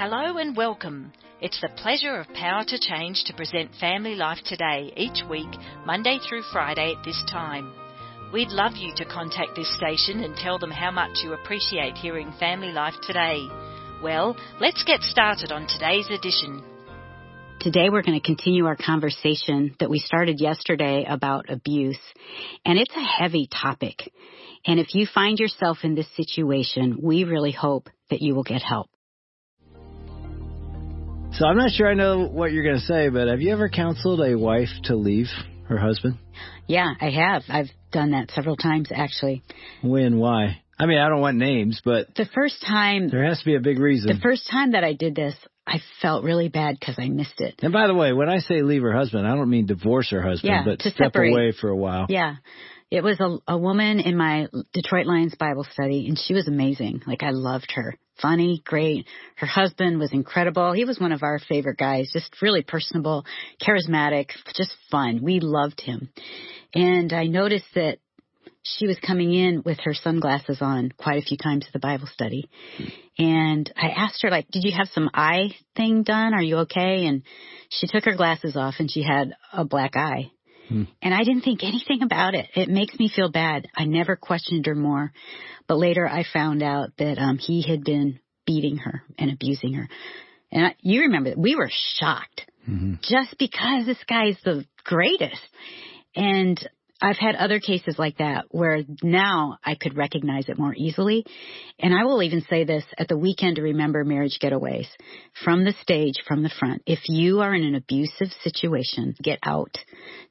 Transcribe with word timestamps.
Hello 0.00 0.38
and 0.38 0.56
welcome. 0.56 1.12
It's 1.42 1.60
the 1.60 1.68
pleasure 1.76 2.16
of 2.16 2.28
Power 2.28 2.64
to 2.68 2.78
Change 2.78 3.22
to 3.26 3.34
present 3.34 3.74
Family 3.78 4.14
Life 4.14 4.38
Today 4.46 4.90
each 4.96 5.22
week, 5.28 5.50
Monday 5.84 6.18
through 6.26 6.40
Friday 6.50 6.94
at 6.96 7.04
this 7.04 7.22
time. 7.30 7.70
We'd 8.32 8.48
love 8.48 8.76
you 8.76 8.94
to 8.96 9.04
contact 9.04 9.56
this 9.56 9.70
station 9.76 10.24
and 10.24 10.34
tell 10.34 10.58
them 10.58 10.70
how 10.70 10.90
much 10.90 11.18
you 11.22 11.34
appreciate 11.34 11.98
hearing 11.98 12.32
Family 12.40 12.72
Life 12.72 12.94
Today. 13.06 13.46
Well, 14.02 14.38
let's 14.58 14.82
get 14.84 15.02
started 15.02 15.52
on 15.52 15.66
today's 15.66 16.08
edition. 16.08 16.64
Today 17.60 17.90
we're 17.90 18.00
going 18.00 18.18
to 18.18 18.26
continue 18.26 18.64
our 18.64 18.76
conversation 18.76 19.76
that 19.80 19.90
we 19.90 19.98
started 19.98 20.40
yesterday 20.40 21.04
about 21.06 21.50
abuse. 21.50 22.00
And 22.64 22.78
it's 22.78 22.96
a 22.96 23.22
heavy 23.22 23.50
topic. 23.52 24.10
And 24.64 24.80
if 24.80 24.94
you 24.94 25.06
find 25.06 25.38
yourself 25.38 25.80
in 25.82 25.94
this 25.94 26.08
situation, 26.16 27.00
we 27.02 27.24
really 27.24 27.52
hope 27.52 27.90
that 28.08 28.22
you 28.22 28.34
will 28.34 28.44
get 28.44 28.62
help. 28.62 28.88
So 31.40 31.46
I'm 31.46 31.56
not 31.56 31.70
sure 31.70 31.88
I 31.88 31.94
know 31.94 32.26
what 32.26 32.52
you're 32.52 32.64
going 32.64 32.80
to 32.80 32.84
say, 32.84 33.08
but 33.08 33.26
have 33.26 33.40
you 33.40 33.50
ever 33.54 33.70
counseled 33.70 34.20
a 34.20 34.36
wife 34.36 34.68
to 34.84 34.94
leave 34.94 35.28
her 35.68 35.78
husband? 35.78 36.18
Yeah, 36.66 36.92
I 37.00 37.08
have. 37.08 37.44
I've 37.48 37.70
done 37.92 38.10
that 38.10 38.30
several 38.32 38.56
times 38.56 38.90
actually. 38.94 39.42
When? 39.82 40.18
Why? 40.18 40.60
I 40.78 40.84
mean, 40.84 40.98
I 40.98 41.08
don't 41.08 41.22
want 41.22 41.38
names, 41.38 41.80
but 41.82 42.14
the 42.14 42.26
first 42.34 42.62
time 42.62 43.08
there 43.08 43.24
has 43.24 43.38
to 43.38 43.44
be 43.46 43.54
a 43.54 43.60
big 43.60 43.78
reason. 43.78 44.14
The 44.14 44.20
first 44.20 44.50
time 44.50 44.72
that 44.72 44.84
I 44.84 44.92
did 44.92 45.14
this, 45.14 45.34
I 45.66 45.80
felt 46.02 46.24
really 46.24 46.50
bad 46.50 46.76
because 46.78 46.96
I 46.98 47.08
missed 47.08 47.40
it. 47.40 47.54
And 47.62 47.72
by 47.72 47.86
the 47.86 47.94
way, 47.94 48.12
when 48.12 48.28
I 48.28 48.40
say 48.40 48.60
leave 48.60 48.82
her 48.82 48.92
husband, 48.92 49.26
I 49.26 49.34
don't 49.34 49.48
mean 49.48 49.64
divorce 49.64 50.10
her 50.10 50.20
husband, 50.20 50.52
yeah, 50.52 50.64
but 50.66 50.82
step 50.82 50.92
separate. 50.94 51.32
away 51.32 51.54
for 51.58 51.70
a 51.70 51.76
while. 51.76 52.04
Yeah. 52.10 52.36
It 52.90 53.04
was 53.04 53.20
a, 53.20 53.38
a 53.46 53.56
woman 53.56 54.00
in 54.00 54.16
my 54.16 54.48
Detroit 54.72 55.06
Lions 55.06 55.36
Bible 55.38 55.64
study, 55.72 56.08
and 56.08 56.18
she 56.18 56.34
was 56.34 56.48
amazing. 56.48 57.02
Like, 57.06 57.22
I 57.22 57.30
loved 57.30 57.72
her. 57.74 57.96
Funny, 58.20 58.60
great. 58.64 59.06
Her 59.36 59.46
husband 59.46 59.98
was 59.98 60.12
incredible. 60.12 60.72
He 60.72 60.84
was 60.84 60.98
one 60.98 61.12
of 61.12 61.22
our 61.22 61.38
favorite 61.38 61.78
guys, 61.78 62.10
just 62.12 62.42
really 62.42 62.62
personable, 62.62 63.24
charismatic, 63.62 64.30
just 64.56 64.74
fun. 64.90 65.20
We 65.22 65.38
loved 65.40 65.80
him. 65.80 66.10
And 66.74 67.12
I 67.12 67.26
noticed 67.26 67.72
that 67.76 67.98
she 68.62 68.86
was 68.86 68.98
coming 68.98 69.32
in 69.32 69.62
with 69.64 69.78
her 69.84 69.94
sunglasses 69.94 70.58
on 70.60 70.92
quite 70.96 71.18
a 71.18 71.24
few 71.24 71.36
times 71.36 71.64
to 71.64 71.72
the 71.72 71.78
Bible 71.78 72.08
study. 72.12 72.48
And 73.18 73.72
I 73.76 73.88
asked 73.88 74.22
her, 74.22 74.30
like, 74.30 74.48
did 74.50 74.64
you 74.64 74.72
have 74.76 74.88
some 74.88 75.10
eye 75.14 75.54
thing 75.76 76.02
done? 76.02 76.34
Are 76.34 76.42
you 76.42 76.58
okay? 76.58 77.06
And 77.06 77.22
she 77.70 77.86
took 77.86 78.04
her 78.04 78.16
glasses 78.16 78.56
off 78.56 78.74
and 78.78 78.90
she 78.90 79.02
had 79.02 79.34
a 79.52 79.64
black 79.64 79.96
eye. 79.96 80.30
Hmm. 80.70 80.84
And 81.02 81.12
I 81.12 81.24
didn't 81.24 81.42
think 81.42 81.62
anything 81.62 82.02
about 82.02 82.34
it. 82.34 82.46
It 82.54 82.68
makes 82.68 82.98
me 82.98 83.10
feel 83.14 83.30
bad. 83.30 83.66
I 83.76 83.84
never 83.84 84.16
questioned 84.16 84.66
her 84.66 84.74
more. 84.74 85.12
But 85.66 85.76
later 85.76 86.08
I 86.08 86.24
found 86.32 86.62
out 86.62 86.90
that 86.98 87.18
um, 87.18 87.38
he 87.38 87.62
had 87.68 87.84
been 87.84 88.20
beating 88.46 88.78
her 88.78 89.02
and 89.18 89.30
abusing 89.30 89.74
her. 89.74 89.88
And 90.52 90.66
I, 90.66 90.76
you 90.80 91.02
remember, 91.02 91.34
we 91.36 91.56
were 91.56 91.70
shocked 91.98 92.46
Mm-hmm. 92.68 92.94
just 93.02 93.38
because 93.38 93.86
this 93.86 94.02
guy's 94.06 94.36
the 94.44 94.66
greatest. 94.84 95.40
And 96.14 96.58
I've 97.02 97.18
had 97.18 97.34
other 97.34 97.60
cases 97.60 97.98
like 97.98 98.18
that 98.18 98.46
where 98.50 98.82
now 99.02 99.58
I 99.64 99.74
could 99.74 99.96
recognize 99.96 100.48
it 100.48 100.58
more 100.58 100.74
easily. 100.76 101.24
And 101.78 101.94
I 101.94 102.04
will 102.04 102.22
even 102.22 102.42
say 102.48 102.64
this 102.64 102.84
at 102.98 103.08
the 103.08 103.16
weekend 103.16 103.56
to 103.56 103.62
remember 103.62 104.04
marriage 104.04 104.38
getaways 104.42 104.86
from 105.44 105.64
the 105.64 105.74
stage, 105.80 106.16
from 106.26 106.42
the 106.42 106.52
front. 106.58 106.82
If 106.86 107.00
you 107.08 107.40
are 107.40 107.54
in 107.54 107.64
an 107.64 107.74
abusive 107.74 108.28
situation, 108.42 109.14
get 109.22 109.38
out 109.42 109.76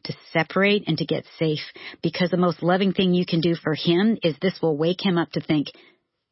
to 0.04 0.14
separate 0.32 0.84
and 0.88 0.98
to 1.00 1.06
get 1.06 1.26
safe 1.40 1.60
because 2.04 2.30
the 2.30 2.38
most 2.38 2.62
loving 2.62 2.94
thing 2.94 3.14
you 3.14 3.26
can 3.26 3.42
do 3.42 3.56
for 3.56 3.74
him 3.74 4.18
is 4.24 4.36
this 4.42 4.60
will 4.62 4.78
wake 4.78 5.04
him 5.04 5.18
up 5.18 5.32
to 5.32 5.42
think 5.42 5.68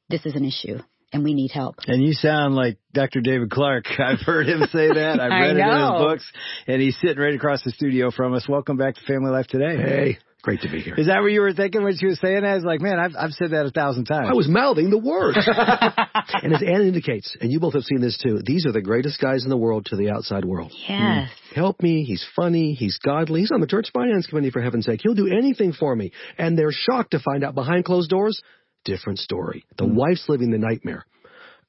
this 0.10 0.26
is 0.26 0.36
an 0.36 0.46
issue 0.46 0.80
and 1.14 1.24
we 1.24 1.34
need 1.34 1.52
help. 1.52 1.76
And 1.88 2.04
you 2.04 2.14
sound 2.14 2.56
like 2.56 2.78
Dr. 2.94 3.22
David 3.22 3.50
Clarke. 3.50 3.86
I've 4.00 4.20
heard 4.20 4.48
him 4.48 4.62
say 4.72 4.88
that. 4.90 5.20
I've 5.20 5.32
I 5.32 5.40
read 5.40 5.58
it 5.58 5.60
in 5.60 5.68
his 5.68 5.90
books, 5.90 6.32
and 6.68 6.82
he's 6.82 6.98
sitting 7.02 7.18
right 7.18 7.34
across 7.34 7.64
the 7.64 7.72
studio 7.72 8.12
from 8.12 8.34
us. 8.34 8.48
Welcome 8.48 8.78
back 8.78 8.96
to 8.96 9.02
Family 9.08 9.32
Life 9.32 9.48
Today. 9.48 9.78
Hey, 9.78 10.18
great 10.42 10.62
to 10.62 10.70
be 10.70 10.82
here. 10.82 10.96
Is 10.96 11.08
that 11.08 11.22
what 11.22 11.32
you 11.32 11.42
were 11.42 11.54
thinking 11.54 11.84
when 11.84 11.98
she 11.98 12.06
was 12.06 12.20
saying 12.20 12.42
that? 12.42 12.50
I 12.52 12.56
was 12.56 12.64
like, 12.64 12.80
man, 12.82 13.00
I've, 13.00 13.12
I've 13.18 13.32
said 13.32 13.52
that 13.52 13.66
a 13.66 13.72
thousand 13.72 14.06
times. 14.06 14.28
I 14.30 14.34
was 14.34 14.48
mouthing 14.48 14.90
the 14.90 14.98
words. 14.98 15.38
and 15.48 16.54
as 16.54 16.62
Ann 16.62 16.82
indicates, 16.82 17.36
and 17.42 17.52
you 17.52 17.60
both 17.60 17.74
have 17.74 17.84
seen 17.84 18.02
this 18.02 18.18
too, 18.18 18.40
these 18.46 18.66
are 18.66 18.72
the 18.72 18.82
greatest 18.82 19.20
guys 19.20 19.44
in 19.44 19.50
the 19.50 19.58
world 19.58 19.86
to 19.88 19.96
the 19.96 20.10
outside 20.10 20.46
world. 20.46 20.72
Yes. 20.88 21.30
Help 21.54 21.82
me. 21.82 22.04
He's 22.04 22.26
funny. 22.36 22.74
He's 22.74 22.98
godly. 23.00 23.42
He's 23.42 23.52
on 23.52 23.62
the 23.62 23.68
church 23.68 23.90
finance 23.94 24.28
committee 24.28 24.52
for 24.52 24.62
heaven's 24.62 24.86
sake. 24.86 25.02
He'll 25.04 25.16
do 25.16 25.28
anything 25.28 25.74
for 25.74 25.96
me. 25.96 26.12
And 26.38 26.58
they're 26.58 26.72
shocked 26.72 27.12
to 27.12 27.20
find 27.20 27.44
out 27.44 27.56
behind 27.56 27.86
closed 27.86 28.10
doors, 28.10 28.42
different 28.86 29.20
story. 29.20 29.66
The 29.78 29.86
wife's 29.88 30.30
living 30.30 30.52
the 30.52 30.58
nightmare. 30.58 31.06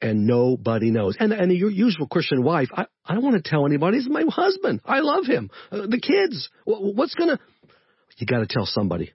And 0.00 0.28
nobody 0.28 0.93
knows. 0.93 1.16
And, 1.19 1.32
and 1.32 1.50
the 1.50 1.56
usual 1.56 2.06
Christian 2.06 2.44
wife, 2.44 2.69
I, 2.72 2.87
I 3.04 3.14
don't 3.14 3.25
want 3.25 3.43
to 3.43 3.50
tell 3.50 3.66
anybody. 3.66 3.98
It's 3.98 4.09
my 4.09 4.22
husband. 4.28 4.81
I 4.84 5.00
love 5.00 5.25
him. 5.26 5.50
Uh, 5.72 5.88
the 5.88 5.98
kids. 6.00 6.48
Wh- 6.64 6.94
What's 6.94 7.16
gonna? 7.16 7.41
You 8.19 8.27
got 8.27 8.41
to 8.41 8.47
tell 8.47 8.67
somebody 8.67 9.12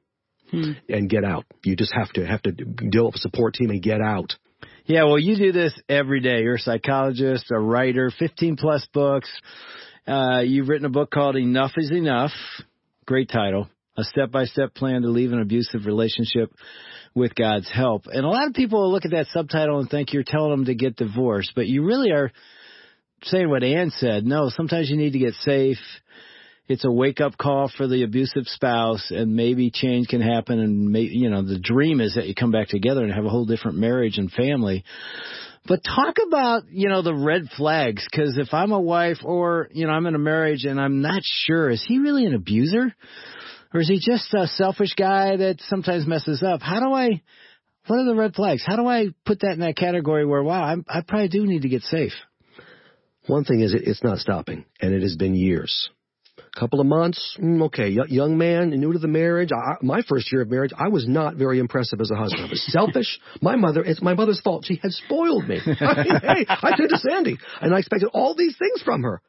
and 0.90 1.10
get 1.10 1.24
out. 1.24 1.46
You 1.64 1.76
just 1.76 1.94
have 1.94 2.12
to 2.14 2.26
have 2.26 2.42
to 2.44 2.52
deal 2.52 3.06
with 3.08 3.16
a 3.16 3.20
support 3.20 3.54
team 3.56 3.70
and 3.70 3.82
get 3.82 4.02
out. 4.02 4.36
Yeah, 4.86 5.06
well, 5.06 5.20
you 5.20 5.38
do 5.38 5.52
this 5.52 5.74
every 5.88 6.20
day. 6.20 6.42
You're 6.42 6.56
a 6.56 6.60
psychologist, 6.60 7.52
a 7.52 7.60
writer, 7.60 8.12
15 8.18 8.58
plus 8.58 8.86
books. 8.94 9.30
Uh, 10.06 10.42
you've 10.46 10.68
written 10.68 10.86
a 10.86 10.90
book 10.90 11.10
called 11.10 11.38
Enough 11.38 11.72
is 11.78 11.92
Enough. 11.92 12.32
Great 13.06 13.30
title. 13.30 13.70
A 13.96 14.04
step 14.04 14.32
by 14.32 14.46
step 14.46 14.74
plan 14.74 15.04
to 15.04 15.10
leave 15.10 15.32
an 15.32 15.42
abusive 15.42 15.86
relationship 15.86 16.52
with 17.16 17.36
God's 17.36 17.70
help. 17.70 18.08
And 18.08 18.26
a 18.26 18.30
lot 18.30 18.48
of 18.48 18.54
people 18.54 18.82
will 18.82 18.92
look 18.92 19.06
at 19.06 19.12
that 19.12 19.28
subtitle 19.28 19.80
and 19.80 19.90
think 19.90 20.14
you're 20.14 20.24
telling 20.26 20.52
them 20.52 20.66
to 20.66 20.76
get 20.76 20.96
divorced, 20.96 21.54
but 21.56 21.68
you 21.68 21.86
really 21.86 22.12
are 22.12 22.32
saying 23.24 23.50
what 23.50 23.64
Ann 23.64 23.92
said. 23.92 24.26
No, 24.26 24.50
sometimes 24.50 24.90
you 24.90 24.98
need 24.98 25.14
to 25.14 25.20
get 25.20 25.36
safe. 25.36 25.78
It's 26.68 26.86
a 26.86 26.92
wake 26.92 27.20
up 27.20 27.38
call 27.38 27.70
for 27.76 27.88
the 27.88 28.04
abusive 28.04 28.46
spouse 28.46 29.12
and 29.12 29.36
maybe 29.36 29.70
change 29.70 30.08
can 30.08 30.22
happen 30.22 30.60
and 30.60 30.90
may, 30.92 31.02
you 31.02 31.30
know, 31.30 31.42
the 31.42 31.60
dream 31.60 32.00
is 32.00 32.16
that 32.16 32.28
you 32.28 32.34
come 32.34 32.52
back 32.52 32.70
together 32.70 33.04
and 33.04 33.14
have 33.14 33.26
a 33.26 33.30
whole 33.30 33.46
different 33.46 33.78
marriage 33.78 34.18
and 34.18 34.32
family. 34.32 34.86
But 35.68 35.84
talk 35.84 36.16
about, 36.26 36.64
you 36.70 36.88
know, 36.88 37.02
the 37.02 37.14
red 37.14 37.50
flags 37.58 38.08
cuz 38.14 38.38
if 38.38 38.54
I'm 38.54 38.72
a 38.72 38.80
wife 38.80 39.18
or, 39.24 39.68
you 39.74 39.86
know, 39.86 39.92
I'm 39.92 40.06
in 40.06 40.16
a 40.16 40.20
marriage 40.20 40.64
and 40.64 40.80
I'm 40.80 41.02
not 41.02 41.22
sure 41.24 41.70
is 41.70 41.84
he 41.86 42.00
really 42.00 42.26
an 42.26 42.34
abuser 42.34 42.94
or 43.74 43.82
is 43.82 43.90
he 43.90 44.00
just 44.00 44.34
a 44.34 44.48
selfish 44.48 44.94
guy 44.94 45.36
that 45.36 45.60
sometimes 45.68 46.08
messes 46.08 46.44
up? 46.44 46.62
How 46.62 46.80
do 46.80 46.94
I 46.94 47.22
what 47.88 48.00
are 48.00 48.06
the 48.06 48.16
red 48.16 48.36
flags? 48.36 48.64
How 48.66 48.78
do 48.78 48.88
I 48.88 49.08
put 49.26 49.42
that 49.42 49.52
in 49.52 49.60
that 49.60 49.76
category 49.76 50.26
where 50.26 50.44
wow, 50.44 50.64
I'm, 50.64 50.86
I 50.88 51.02
probably 51.02 51.28
do 51.28 51.46
need 51.46 51.64
to 51.64 51.70
get 51.70 51.82
safe? 51.84 52.14
One 53.28 53.44
thing 53.44 53.60
is 53.60 53.74
it, 53.74 53.84
it's 53.86 54.04
not 54.04 54.20
stopping, 54.20 54.66
and 54.82 54.94
it 54.94 55.02
has 55.02 55.16
been 55.16 55.36
years. 55.36 55.90
Couple 56.58 56.80
of 56.80 56.88
months, 56.88 57.38
mm, 57.40 57.64
okay. 57.64 57.90
Young 57.90 58.38
man, 58.38 58.70
new 58.70 58.94
to 58.94 59.00
the 59.00 59.08
marriage. 59.08 59.52
I, 59.52 59.76
my 59.82 60.02
first 60.02 60.32
year 60.32 60.42
of 60.42 60.50
marriage, 60.50 60.72
I 60.78 60.88
was 60.88 61.08
not 61.08 61.36
very 61.36 61.60
impressive 61.60 62.00
as 62.02 62.12
a 62.12 62.16
husband. 62.16 62.46
I 62.46 62.50
was 62.50 62.64
selfish. 62.72 63.20
my 63.42 63.56
mother, 63.56 63.84
it's 63.84 64.02
my 64.02 64.14
mother's 64.14 64.40
fault. 64.42 64.66
She 64.68 64.80
had 64.82 64.92
spoiled 64.92 65.48
me. 65.48 65.60
I 65.66 66.04
mean, 66.04 66.20
hey, 66.22 66.46
I 66.48 66.74
said 66.78 66.90
to 66.90 66.98
Sandy, 66.98 67.38
and 67.62 67.74
I 67.74 67.80
expected 67.80 68.10
all 68.14 68.36
these 68.36 68.56
things 68.58 68.82
from 68.84 69.04
her. 69.04 69.22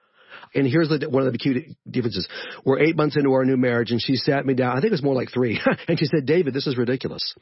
And 0.55 0.67
here's 0.67 0.89
the, 0.89 1.09
one 1.09 1.27
of 1.27 1.33
the 1.33 1.39
key 1.39 1.77
differences. 1.91 2.29
We're 2.65 2.79
eight 2.81 2.97
months 2.97 3.17
into 3.17 3.33
our 3.33 3.45
new 3.45 3.57
marriage, 3.57 3.91
and 3.91 4.01
she 4.01 4.15
sat 4.15 4.47
me 4.47 4.55
down. 4.55 4.77
I 4.77 4.81
think 4.81 4.87
it 4.87 4.93
was 4.93 5.03
more 5.03 5.15
like 5.15 5.31
three. 5.33 5.61
and 5.89 5.99
she 5.99 6.07
said, 6.07 6.27
David, 6.27 6.55
this 6.55 6.67
is 6.67 6.77
ridiculous. 6.77 7.35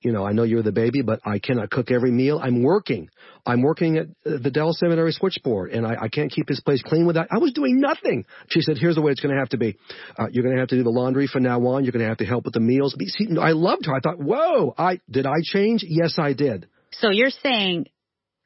You 0.00 0.12
know, 0.12 0.26
I 0.26 0.32
know 0.32 0.42
you're 0.42 0.62
the 0.62 0.72
baby, 0.72 1.02
but 1.02 1.20
I 1.24 1.38
cannot 1.38 1.70
cook 1.70 1.90
every 1.90 2.10
meal. 2.10 2.40
I'm 2.42 2.62
working. 2.62 3.10
I'm 3.44 3.62
working 3.62 3.98
at 3.98 4.06
uh, 4.24 4.38
the 4.42 4.50
Dallas 4.50 4.78
Seminary 4.80 5.12
switchboard, 5.12 5.70
and 5.70 5.86
I, 5.86 5.96
I 6.02 6.08
can't 6.08 6.32
keep 6.32 6.46
this 6.46 6.60
place 6.60 6.82
clean 6.82 7.06
without. 7.06 7.28
I 7.30 7.38
was 7.38 7.52
doing 7.52 7.80
nothing. 7.80 8.24
She 8.48 8.62
said, 8.62 8.78
here's 8.78 8.94
the 8.94 9.02
way 9.02 9.12
it's 9.12 9.20
going 9.20 9.34
to 9.34 9.38
have 9.38 9.50
to 9.50 9.58
be. 9.58 9.76
Uh, 10.18 10.26
you're 10.30 10.42
going 10.42 10.54
to 10.54 10.60
have 10.60 10.68
to 10.70 10.76
do 10.76 10.82
the 10.82 10.90
laundry 10.90 11.26
from 11.26 11.42
now 11.42 11.60
on. 11.66 11.84
You're 11.84 11.92
going 11.92 12.02
to 12.02 12.08
have 12.08 12.18
to 12.18 12.26
help 12.26 12.44
with 12.44 12.54
the 12.54 12.60
meals. 12.60 12.96
See, 12.98 13.28
I 13.38 13.52
loved 13.52 13.86
her. 13.86 13.94
I 13.94 14.00
thought, 14.00 14.18
whoa, 14.18 14.74
I 14.76 15.00
did 15.10 15.26
I 15.26 15.36
change? 15.42 15.84
Yes, 15.86 16.16
I 16.18 16.32
did. 16.32 16.68
So 16.92 17.10
you're 17.10 17.30
saying 17.30 17.86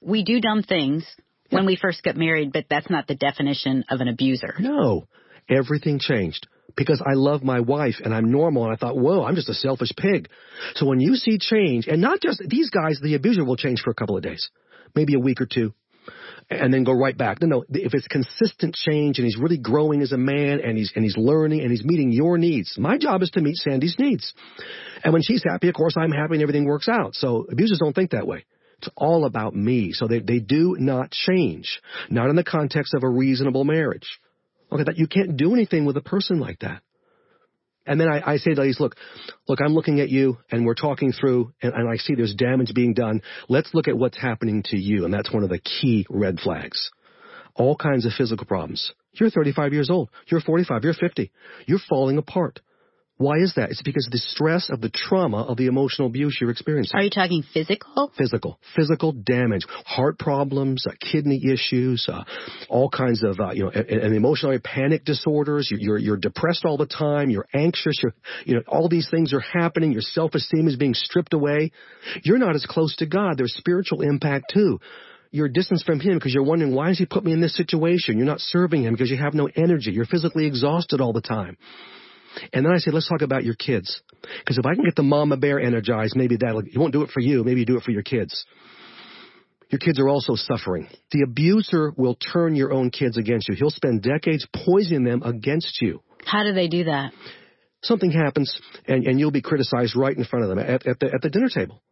we 0.01 0.25
do 0.25 0.41
dumb 0.41 0.63
things 0.63 1.05
when 1.51 1.67
we 1.67 1.77
first 1.77 2.03
get 2.03 2.17
married, 2.17 2.53
but 2.53 2.67
that's 2.71 2.91
not 2.91 3.07
the 3.07 3.15
definition 3.15 3.85
of 3.91 4.01
an 4.01 4.09
abuser. 4.09 4.55
No, 4.59 5.07
everything 5.49 5.99
changed 5.99 6.47
because 6.77 7.03
I 7.05 7.15
love 7.15 7.43
my 7.43 7.61
wife 7.61 7.97
and 8.03 8.15
I'm 8.15 8.31
normal 8.31 8.65
and 8.65 8.73
I 8.73 8.77
thought, 8.77 8.97
whoa, 8.97 9.25
I'm 9.25 9.35
just 9.35 9.49
a 9.49 9.55
selfish 9.55 9.91
pig. 9.97 10.29
So 10.75 10.87
when 10.87 11.01
you 11.01 11.17
see 11.17 11.39
change, 11.39 11.87
and 11.87 12.01
not 12.01 12.21
just 12.21 12.43
these 12.47 12.71
guys, 12.71 12.99
the 13.03 13.15
abuser 13.15 13.45
will 13.45 13.57
change 13.57 13.81
for 13.83 13.91
a 13.91 13.95
couple 13.95 14.17
of 14.17 14.23
days, 14.23 14.51
maybe 14.95 15.15
a 15.15 15.19
week 15.19 15.41
or 15.41 15.47
two, 15.47 15.75
and 16.49 16.73
then 16.73 16.85
go 16.85 16.93
right 16.93 17.17
back. 17.17 17.41
No, 17.41 17.47
no, 17.47 17.65
if 17.69 17.95
it's 17.95 18.09
consistent 18.09 18.75
change 18.75 19.19
and 19.19 19.25
he's 19.25 19.37
really 19.37 19.59
growing 19.59 20.03
as 20.03 20.13
a 20.13 20.19
man 20.19 20.61
and 20.65 20.77
he's, 20.77 20.93
and 20.95 21.05
he's 21.05 21.17
learning 21.17 21.61
and 21.61 21.71
he's 21.71 21.85
meeting 21.85 22.13
your 22.13 22.39
needs, 22.39 22.77
my 22.79 22.99
job 22.99 23.23
is 23.23 23.31
to 23.31 23.41
meet 23.41 23.57
Sandy's 23.57 23.97
needs. 23.99 24.33
And 25.05 25.13
when 25.13 25.23
she's 25.23 25.45
happy, 25.45 25.69
of 25.69 25.75
course, 25.75 25.95
I'm 25.97 26.11
happy 26.11 26.35
and 26.35 26.43
everything 26.43 26.65
works 26.65 26.89
out. 26.89 27.15
So 27.15 27.47
abusers 27.51 27.79
don't 27.79 27.95
think 27.95 28.11
that 28.11 28.27
way. 28.27 28.45
It's 28.81 28.89
all 28.97 29.27
about 29.27 29.55
me. 29.55 29.93
So 29.93 30.09
they, 30.09 30.21
they 30.21 30.39
do 30.39 30.77
not 30.79 31.11
change. 31.11 31.81
Not 32.09 32.31
in 32.31 32.37
the 32.37 32.45
context 32.45 32.95
of 32.95 33.03
a 33.03 33.09
reasonable 33.09 33.65
marriage. 33.65 34.09
Okay, 34.73 34.85
that 34.85 34.97
you 34.97 35.07
can't 35.07 35.37
do 35.37 35.53
anything 35.53 35.85
with 35.85 35.97
a 35.99 36.01
person 36.01 36.41
like 36.41 36.61
that. 36.61 36.81
And 37.87 38.01
then 38.01 38.09
I, 38.09 38.33
I 38.35 38.37
say 38.39 38.55
to 38.55 38.61
ladies, 38.61 38.81
look, 38.81 38.97
look, 39.49 39.59
I'm 39.63 39.75
looking 39.75 40.01
at 40.01 40.09
you 40.09 40.39
and 40.51 40.65
we're 40.65 40.75
talking 40.75 41.13
through 41.13 41.53
and, 41.61 41.75
and 41.75 41.91
I 41.91 41.97
see 41.97 42.15
there's 42.15 42.35
damage 42.35 42.73
being 42.75 42.95
done. 42.95 43.21
Let's 43.49 43.75
look 43.75 43.89
at 43.89 43.99
what's 43.99 44.19
happening 44.19 44.63
to 44.67 44.79
you. 44.79 45.05
And 45.05 45.13
that's 45.13 45.33
one 45.33 45.43
of 45.43 45.51
the 45.51 45.59
key 45.59 46.07
red 46.09 46.39
flags. 46.41 46.91
All 47.55 47.77
kinds 47.77 48.07
of 48.07 48.13
physical 48.17 48.47
problems. 48.47 48.93
You're 49.13 49.31
35 49.31 49.73
years 49.73 49.91
old. 49.91 50.09
You're 50.29 50.41
45. 50.41 50.85
You're 50.85 50.95
50. 50.95 51.33
You're 51.67 51.81
falling 51.89 52.17
apart. 52.17 52.61
Why 53.21 53.37
is 53.37 53.53
that? 53.57 53.69
It's 53.69 53.83
because 53.83 54.07
of 54.07 54.13
the 54.13 54.19
stress 54.19 54.71
of 54.71 54.81
the 54.81 54.89
trauma 54.89 55.43
of 55.43 55.59
the 55.59 55.67
emotional 55.67 56.09
abuse 56.09 56.39
you're 56.41 56.49
experiencing. 56.49 56.99
Are 56.99 57.03
you 57.03 57.11
talking 57.11 57.43
physical? 57.53 58.11
Physical. 58.17 58.59
Physical 58.75 59.13
damage. 59.13 59.67
Heart 59.85 60.19
problems, 60.19 60.87
uh, 60.89 60.93
kidney 60.99 61.39
issues, 61.53 62.09
uh, 62.11 62.25
all 62.71 62.89
kinds 62.89 63.23
of, 63.23 63.39
uh, 63.39 63.51
you 63.51 63.65
know, 63.65 63.69
and, 63.69 63.87
and 63.91 64.17
emotional 64.17 64.59
panic 64.65 65.05
disorders. 65.05 65.69
You're, 65.71 65.81
you're, 65.81 65.99
you're, 65.99 66.17
depressed 66.17 66.65
all 66.65 66.79
the 66.79 66.87
time. 66.87 67.29
You're 67.29 67.45
anxious. 67.53 68.01
You're, 68.03 68.15
you 68.47 68.55
know, 68.55 68.63
all 68.67 68.89
these 68.89 69.11
things 69.11 69.35
are 69.35 69.41
happening. 69.41 69.93
Your 69.93 70.01
self-esteem 70.01 70.67
is 70.67 70.77
being 70.77 70.95
stripped 70.95 71.35
away. 71.35 71.73
You're 72.23 72.39
not 72.39 72.55
as 72.55 72.65
close 72.65 72.97
to 72.97 73.07
God. 73.07 73.37
There's 73.37 73.55
spiritual 73.55 74.01
impact 74.01 74.47
too 74.55 74.81
you're 75.33 75.49
distanced 75.49 75.87
from 75.87 76.01
him 76.01 76.15
because 76.15 76.35
you're 76.35 76.43
wondering 76.43 76.75
why 76.75 76.89
has 76.89 76.99
he 76.99 77.07
put 77.07 77.23
me 77.23 77.33
in 77.33 77.41
this 77.41 77.55
situation? 77.55 78.17
You're 78.17 78.27
not 78.27 78.41
serving 78.41 78.83
him 78.83 78.95
because 78.95 79.11
you 79.11 79.17
have 79.19 79.33
no 79.33 79.49
energy. 79.55 79.93
You're 79.93 80.05
physically 80.05 80.47
exhausted 80.47 81.01
all 81.01 81.13
the 81.13 81.21
time. 81.21 81.57
And 82.53 82.65
then 82.65 82.73
I 82.73 82.79
say, 82.79 82.91
let's 82.91 83.09
talk 83.09 83.23
about 83.23 83.45
your 83.45 83.55
kids. 83.55 84.01
Because 84.39 84.59
if 84.59 84.67
I 84.67 84.75
can 84.75 84.85
get 84.85 84.97
the 84.97 85.03
mama 85.03 85.37
bear 85.37 85.61
energized, 85.61 86.15
maybe 86.17 86.37
that'll, 86.37 86.63
he 86.63 86.79
won't 86.79 86.93
do 86.93 87.03
it 87.03 87.11
for 87.11 87.21
you, 87.21 87.45
maybe 87.45 87.61
you 87.61 87.67
do 87.67 87.77
it 87.77 87.83
for 87.83 87.91
your 87.91 88.03
kids. 88.03 88.45
Your 89.71 89.79
kids 89.79 90.01
are 90.01 90.09
also 90.09 90.35
suffering. 90.35 90.89
The 91.13 91.23
abuser 91.23 91.93
will 91.97 92.17
turn 92.17 92.57
your 92.57 92.73
own 92.73 92.91
kids 92.91 93.17
against 93.17 93.49
you. 93.49 93.55
He'll 93.55 93.71
spend 93.71 94.03
decades 94.03 94.47
poisoning 94.67 95.05
them 95.05 95.23
against 95.23 95.81
you. 95.81 96.03
How 96.25 96.43
do 96.43 96.53
they 96.53 96.69
do 96.69 96.85
that? 96.85 97.13
Something 97.83 98.11
happens 98.11 98.61
and, 98.87 99.07
and 99.07 99.19
you'll 99.19 99.31
be 99.31 99.43
criticized 99.43 99.97
right 99.97 100.17
in 100.17 100.25
front 100.25 100.45
of 100.45 100.51
them 100.51 100.59
at, 100.59 100.87
at, 100.87 101.01
the, 101.01 101.07
at 101.15 101.23
the 101.23 101.31
dinner 101.31 101.49
table. 101.49 101.83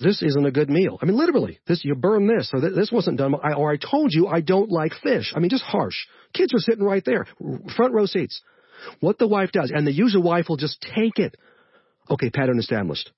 This 0.00 0.20
isn't 0.20 0.44
a 0.44 0.50
good 0.50 0.68
meal. 0.68 0.98
I 1.00 1.06
mean, 1.06 1.16
literally, 1.16 1.60
this, 1.66 1.84
you 1.84 1.94
burn 1.94 2.26
this, 2.26 2.50
or 2.52 2.60
this 2.60 2.90
wasn't 2.90 3.18
done, 3.18 3.34
I, 3.42 3.52
or 3.52 3.70
I 3.70 3.76
told 3.76 4.12
you 4.12 4.26
I 4.26 4.40
don't 4.40 4.70
like 4.70 4.92
fish. 5.00 5.32
I 5.34 5.38
mean, 5.38 5.48
just 5.48 5.62
harsh. 5.62 5.94
Kids 6.34 6.52
are 6.52 6.58
sitting 6.58 6.84
right 6.84 7.04
there, 7.04 7.26
front 7.76 7.94
row 7.94 8.06
seats. 8.06 8.42
What 9.00 9.18
the 9.18 9.28
wife 9.28 9.52
does, 9.52 9.72
and 9.74 9.86
the 9.86 9.92
user 9.92 10.20
wife 10.20 10.46
will 10.48 10.56
just 10.56 10.80
take 10.80 11.18
it. 11.18 11.36
Okay, 12.10 12.30
pattern 12.30 12.58
established. 12.58 13.10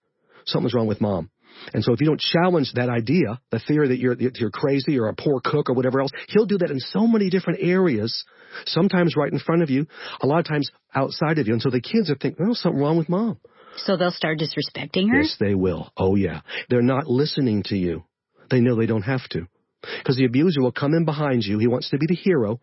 Something's 0.46 0.75
wrong 0.75 0.87
with 0.87 1.00
mom. 1.00 1.31
And 1.72 1.82
so 1.82 1.93
if 1.93 2.00
you 2.00 2.06
don't 2.06 2.20
challenge 2.20 2.72
that 2.75 2.88
idea, 2.88 3.40
the 3.50 3.61
theory 3.61 3.88
that 3.88 3.99
you're, 3.99 4.16
you're 4.19 4.50
crazy 4.50 4.99
or 4.99 5.08
a 5.08 5.14
poor 5.14 5.40
cook 5.43 5.70
or 5.70 5.75
whatever 5.75 6.00
else, 6.00 6.11
he'll 6.28 6.46
do 6.46 6.58
that 6.58 6.70
in 6.70 6.81
so 6.81 7.06
many 7.06 7.31
different 7.31 7.61
areas, 7.62 8.25
sometimes 8.66 9.14
right 9.16 9.32
in 9.32 9.38
front 9.38 9.62
of 9.62 9.70
you, 9.70 9.87
a 10.20 10.26
lot 10.26 10.40
of 10.40 10.46
times 10.46 10.70
outside 10.94 11.38
of 11.38 11.46
you. 11.46 11.52
And 11.52 11.62
so 11.62 11.70
the 11.70 11.81
kids 11.81 12.10
are 12.10 12.17
thinking, 12.17 12.46
oh, 12.49 12.55
something 12.55 12.81
wrong 12.81 12.99
with 12.99 13.08
mom. 13.08 13.38
So 13.76 13.96
they'll 13.96 14.10
start 14.10 14.38
disrespecting 14.38 15.10
her? 15.10 15.22
Yes, 15.22 15.37
they 15.40 15.55
will. 15.55 15.90
Oh, 15.96 16.17
yeah. 16.17 16.40
They're 16.69 16.82
not 16.82 17.06
listening 17.06 17.62
to 17.67 17.76
you. 17.76 18.05
They 18.50 18.60
know 18.60 18.76
they 18.76 18.87
don't 18.87 19.02
have 19.02 19.26
to. 19.31 19.49
Because 19.98 20.16
the 20.16 20.25
abuser 20.25 20.60
will 20.60 20.72
come 20.72 20.94
in 20.94 21.04
behind 21.04 21.44
you. 21.44 21.58
He 21.58 21.66
wants 21.66 21.90
to 21.90 21.98
be 21.98 22.06
the 22.06 22.14
hero. 22.14 22.60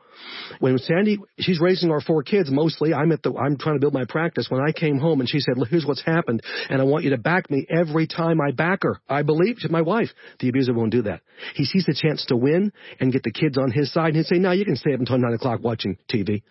When 0.60 0.78
Sandy, 0.78 1.20
she's 1.40 1.60
raising 1.60 1.92
our 1.92 2.02
four 2.02 2.24
kids 2.24 2.50
mostly. 2.52 2.94
I'm 2.94 3.12
at 3.12 3.24
the, 3.24 3.34
I'm 3.34 3.58
trying 3.58 3.76
to 3.76 3.80
build 3.80 3.94
my 3.94 4.06
practice. 4.08 4.48
When 4.50 4.62
I 4.62 4.72
came 4.72 4.98
home 4.98 5.20
and 5.20 5.30
she 5.30 5.40
said, 5.40 5.56
here's 5.70 5.86
what's 5.86 6.04
happened 6.04 6.42
and 6.70 6.82
I 6.82 6.86
want 6.86 7.04
you 7.04 7.12
to 7.12 7.18
back 7.18 7.50
me 7.50 7.66
every 7.70 8.08
time 8.08 8.40
I 8.42 8.52
back 8.52 8.84
her. 8.84 9.00
I 9.10 9.24
believe 9.24 9.60
to 9.60 9.70
my 9.70 9.82
wife. 9.82 10.10
The 10.40 10.50
abuser 10.50 10.74
won't 10.74 10.92
do 10.92 11.04
that. 11.04 11.22
He 11.56 11.66
sees 11.66 11.88
a 11.88 11.94
chance 11.94 12.26
to 12.28 12.36
win 12.36 12.72
and 13.00 13.12
get 13.12 13.24
the 13.24 13.32
kids 13.32 13.58
on 13.58 13.72
his 13.72 13.92
side 13.92 14.10
and 14.10 14.18
he'd 14.18 14.26
say, 14.26 14.38
"Now 14.38 14.52
you 14.52 14.66
can 14.66 14.76
stay 14.76 14.94
up 14.94 15.00
until 15.00 15.18
nine 15.18 15.34
o'clock 15.34 15.62
watching 15.62 15.98
TV. 16.12 16.44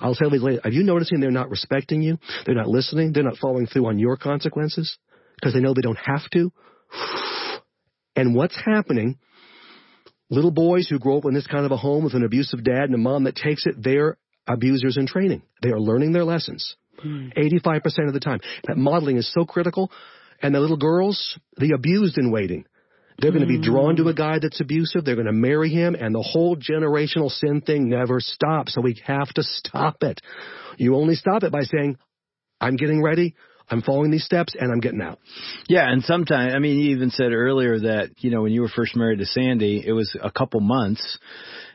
I'll 0.00 0.14
tell 0.14 0.32
you 0.32 0.40
later, 0.40 0.60
are 0.64 0.70
you 0.70 0.82
noticing 0.82 1.20
they're 1.20 1.30
not 1.30 1.50
respecting 1.50 2.02
you? 2.02 2.18
They're 2.46 2.54
not 2.54 2.68
listening? 2.68 3.12
They're 3.12 3.22
not 3.22 3.36
following 3.36 3.66
through 3.66 3.86
on 3.86 3.98
your 3.98 4.16
consequences? 4.16 4.96
Because 5.36 5.52
they 5.52 5.60
know 5.60 5.74
they 5.74 5.82
don't 5.82 5.98
have 6.04 6.28
to? 6.32 6.52
And 8.16 8.34
what's 8.34 8.56
happening 8.56 9.18
Little 10.30 10.52
boys 10.52 10.88
who 10.88 10.98
grow 10.98 11.18
up 11.18 11.24
in 11.24 11.34
this 11.34 11.46
kind 11.46 11.66
of 11.66 11.72
a 11.72 11.76
home 11.76 12.04
with 12.04 12.14
an 12.14 12.24
abusive 12.24 12.62
dad 12.62 12.84
and 12.84 12.94
a 12.94 12.98
mom 12.98 13.24
that 13.24 13.34
takes 13.34 13.66
it, 13.66 13.74
they're 13.82 14.16
abusers 14.46 14.96
in 14.96 15.06
training. 15.06 15.42
They 15.62 15.70
are 15.70 15.80
learning 15.80 16.12
their 16.12 16.24
lessons. 16.24 16.76
Hmm. 17.00 17.28
85% 17.36 18.06
of 18.06 18.14
the 18.14 18.20
time. 18.20 18.40
That 18.64 18.76
modeling 18.76 19.16
is 19.16 19.32
so 19.32 19.44
critical. 19.44 19.90
And 20.42 20.54
the 20.54 20.60
little 20.60 20.76
girls, 20.76 21.38
the 21.56 21.72
abused 21.74 22.16
in 22.16 22.30
waiting. 22.30 22.64
They're 23.18 23.32
going 23.32 23.42
to 23.42 23.48
be 23.48 23.56
hmm. 23.56 23.62
drawn 23.62 23.96
to 23.96 24.08
a 24.08 24.14
guy 24.14 24.38
that's 24.40 24.60
abusive. 24.60 25.04
They're 25.04 25.16
going 25.16 25.26
to 25.26 25.32
marry 25.32 25.70
him 25.70 25.94
and 25.94 26.14
the 26.14 26.22
whole 26.22 26.56
generational 26.56 27.30
sin 27.30 27.60
thing 27.60 27.88
never 27.88 28.20
stops. 28.20 28.74
So 28.74 28.80
we 28.80 29.00
have 29.04 29.28
to 29.34 29.42
stop 29.42 30.02
it. 30.02 30.20
You 30.78 30.96
only 30.96 31.16
stop 31.16 31.42
it 31.42 31.52
by 31.52 31.62
saying, 31.62 31.98
I'm 32.60 32.76
getting 32.76 33.02
ready. 33.02 33.34
I'm 33.70 33.82
following 33.82 34.10
these 34.10 34.24
steps 34.24 34.54
and 34.58 34.72
I'm 34.72 34.80
getting 34.80 35.00
out. 35.00 35.20
Yeah, 35.68 35.90
and 35.90 36.02
sometimes 36.02 36.54
I 36.54 36.58
mean 36.58 36.78
you 36.78 36.90
even 36.90 37.10
said 37.10 37.32
earlier 37.32 37.78
that, 37.80 38.10
you 38.18 38.30
know, 38.30 38.42
when 38.42 38.52
you 38.52 38.62
were 38.62 38.68
first 38.68 38.96
married 38.96 39.20
to 39.20 39.26
Sandy, 39.26 39.82
it 39.86 39.92
was 39.92 40.14
a 40.20 40.30
couple 40.30 40.60
months 40.60 41.18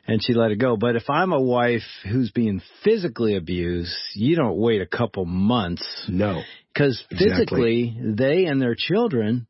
and 0.08 0.22
she 0.22 0.34
let 0.34 0.52
it 0.52 0.58
go. 0.58 0.78
But 0.78 0.96
if 0.96 1.10
I'm 1.10 1.32
a 1.32 1.42
wife 1.42 1.84
who's 2.04 2.32
being 2.32 2.62
physically 2.84 3.36
abused, 3.36 3.96
you 4.14 4.36
don't 4.36 4.58
wait 4.58 4.82
a 4.82 4.86
couple 4.86 5.26
months. 5.26 6.06
No. 6.10 6.42
Because 6.74 7.02
physically, 7.10 7.96
exactly. 7.98 8.14
they 8.16 8.46
and 8.46 8.62
their 8.62 8.76
children 8.76 9.48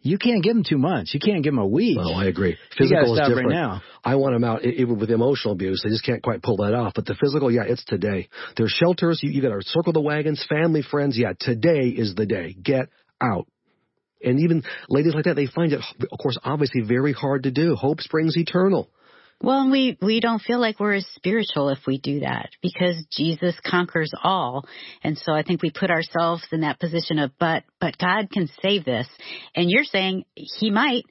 you 0.00 0.16
can't 0.18 0.42
give 0.42 0.54
them 0.54 0.64
too 0.64 0.78
much. 0.78 1.08
You 1.12 1.20
can't 1.20 1.42
give 1.42 1.52
them 1.52 1.58
a 1.58 1.66
week. 1.66 1.98
Well, 1.98 2.14
I 2.14 2.26
agree. 2.26 2.56
Physical 2.76 3.14
is 3.14 3.28
different. 3.28 3.48
Right 3.48 3.54
now. 3.54 3.82
I 4.04 4.14
want 4.14 4.34
them 4.34 4.44
out, 4.44 4.64
even 4.64 4.98
with 4.98 5.10
emotional 5.10 5.52
abuse. 5.52 5.82
They 5.82 5.90
just 5.90 6.04
can't 6.04 6.22
quite 6.22 6.42
pull 6.42 6.58
that 6.58 6.72
off. 6.72 6.92
But 6.94 7.06
the 7.06 7.14
physical, 7.14 7.50
yeah, 7.50 7.64
it's 7.66 7.84
today. 7.84 8.28
There's 8.56 8.70
shelters. 8.70 9.20
You, 9.22 9.30
you 9.30 9.42
got 9.42 9.48
to 9.48 9.60
circle 9.62 9.92
the 9.92 10.00
wagons, 10.00 10.44
family, 10.48 10.82
friends. 10.82 11.18
Yeah, 11.18 11.32
today 11.38 11.88
is 11.88 12.14
the 12.14 12.26
day. 12.26 12.54
Get 12.54 12.88
out. 13.20 13.48
And 14.22 14.40
even 14.40 14.62
ladies 14.88 15.14
like 15.14 15.24
that, 15.24 15.36
they 15.36 15.46
find 15.46 15.72
it, 15.72 15.80
of 16.10 16.18
course, 16.18 16.38
obviously 16.42 16.82
very 16.82 17.12
hard 17.12 17.44
to 17.44 17.50
do. 17.50 17.74
Hope 17.74 18.00
springs 18.00 18.36
eternal. 18.36 18.90
Well, 19.40 19.70
we, 19.70 19.96
we 20.02 20.18
don't 20.18 20.42
feel 20.42 20.60
like 20.60 20.80
we're 20.80 20.94
as 20.94 21.06
spiritual 21.14 21.68
if 21.68 21.78
we 21.86 21.98
do 21.98 22.20
that 22.20 22.50
because 22.60 23.06
Jesus 23.12 23.54
conquers 23.64 24.12
all. 24.24 24.64
And 25.04 25.16
so 25.16 25.32
I 25.32 25.44
think 25.44 25.62
we 25.62 25.70
put 25.70 25.90
ourselves 25.90 26.44
in 26.50 26.62
that 26.62 26.80
position 26.80 27.20
of, 27.20 27.30
but, 27.38 27.62
but 27.80 27.96
God 27.98 28.30
can 28.32 28.48
save 28.60 28.84
this. 28.84 29.06
And 29.54 29.70
you're 29.70 29.84
saying 29.84 30.24
he 30.34 30.70
might, 30.70 31.04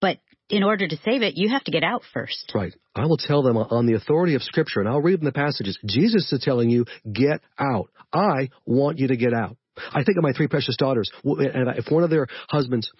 but 0.00 0.18
in 0.50 0.64
order 0.64 0.88
to 0.88 0.96
save 1.04 1.22
it, 1.22 1.34
you 1.36 1.50
have 1.50 1.62
to 1.64 1.70
get 1.70 1.84
out 1.84 2.02
first. 2.12 2.50
Right. 2.52 2.74
I 2.96 3.06
will 3.06 3.16
tell 3.16 3.44
them 3.44 3.56
on 3.56 3.86
the 3.86 3.94
authority 3.94 4.34
of 4.34 4.42
scripture 4.42 4.80
and 4.80 4.88
I'll 4.88 5.02
read 5.02 5.20
them 5.20 5.26
the 5.26 5.32
passages. 5.32 5.78
Jesus 5.86 6.32
is 6.32 6.42
telling 6.44 6.68
you, 6.68 6.84
get 7.10 7.42
out. 7.60 7.90
I 8.12 8.48
want 8.64 8.98
you 8.98 9.08
to 9.08 9.16
get 9.16 9.32
out. 9.32 9.56
I 9.76 10.02
think 10.02 10.18
of 10.18 10.24
my 10.24 10.32
three 10.32 10.48
precious 10.48 10.76
daughters. 10.76 11.08
And 11.22 11.78
if 11.78 11.92
one 11.92 12.02
of 12.02 12.10
their 12.10 12.26
husbands 12.48 12.90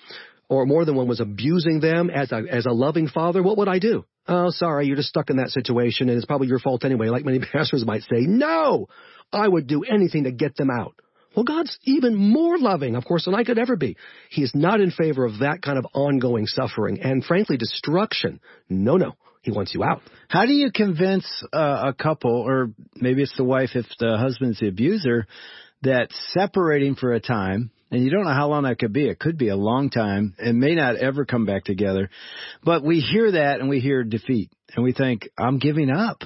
or 0.48 0.66
more 0.66 0.84
than 0.84 0.94
one 0.94 1.08
was 1.08 1.18
abusing 1.18 1.80
them 1.80 2.10
as 2.10 2.30
a, 2.30 2.44
as 2.48 2.66
a 2.66 2.72
loving 2.72 3.08
father, 3.08 3.42
what 3.42 3.58
would 3.58 3.68
I 3.68 3.80
do? 3.80 4.04
Oh, 4.28 4.50
sorry, 4.50 4.86
you're 4.86 4.96
just 4.96 5.08
stuck 5.08 5.30
in 5.30 5.36
that 5.36 5.50
situation 5.50 6.08
and 6.08 6.16
it's 6.16 6.26
probably 6.26 6.48
your 6.48 6.58
fault 6.58 6.84
anyway, 6.84 7.08
like 7.08 7.24
many 7.24 7.38
pastors 7.52 7.84
might 7.86 8.02
say. 8.02 8.20
No! 8.20 8.88
I 9.32 9.46
would 9.46 9.66
do 9.66 9.82
anything 9.82 10.24
to 10.24 10.32
get 10.32 10.56
them 10.56 10.70
out. 10.70 10.94
Well, 11.34 11.44
God's 11.44 11.76
even 11.84 12.14
more 12.14 12.58
loving, 12.58 12.96
of 12.96 13.04
course, 13.04 13.26
than 13.26 13.34
I 13.34 13.44
could 13.44 13.58
ever 13.58 13.76
be. 13.76 13.96
He 14.30 14.42
is 14.42 14.52
not 14.54 14.80
in 14.80 14.90
favor 14.90 15.24
of 15.26 15.40
that 15.40 15.60
kind 15.60 15.78
of 15.78 15.86
ongoing 15.92 16.46
suffering 16.46 17.00
and, 17.02 17.22
frankly, 17.22 17.58
destruction. 17.58 18.40
No, 18.70 18.96
no. 18.96 19.12
He 19.42 19.52
wants 19.52 19.74
you 19.74 19.84
out. 19.84 20.00
How 20.28 20.46
do 20.46 20.52
you 20.52 20.72
convince 20.72 21.26
uh, 21.52 21.92
a 21.92 21.92
couple, 21.92 22.32
or 22.32 22.70
maybe 22.96 23.22
it's 23.22 23.36
the 23.36 23.44
wife 23.44 23.70
if 23.74 23.86
the 24.00 24.16
husband's 24.16 24.58
the 24.58 24.68
abuser, 24.68 25.26
that 25.82 26.08
separating 26.30 26.96
for 26.96 27.12
a 27.12 27.20
time 27.20 27.70
and 27.90 28.04
you 28.04 28.10
don't 28.10 28.24
know 28.24 28.34
how 28.34 28.48
long 28.48 28.64
that 28.64 28.78
could 28.78 28.92
be. 28.92 29.08
It 29.08 29.18
could 29.18 29.38
be 29.38 29.48
a 29.48 29.56
long 29.56 29.90
time. 29.90 30.34
It 30.38 30.54
may 30.54 30.74
not 30.74 30.96
ever 30.96 31.24
come 31.24 31.46
back 31.46 31.64
together. 31.64 32.10
But 32.64 32.82
we 32.82 33.00
hear 33.00 33.32
that 33.32 33.60
and 33.60 33.68
we 33.68 33.80
hear 33.80 34.02
defeat 34.02 34.50
and 34.74 34.84
we 34.84 34.92
think, 34.92 35.28
I'm 35.38 35.58
giving 35.58 35.90
up. 35.90 36.22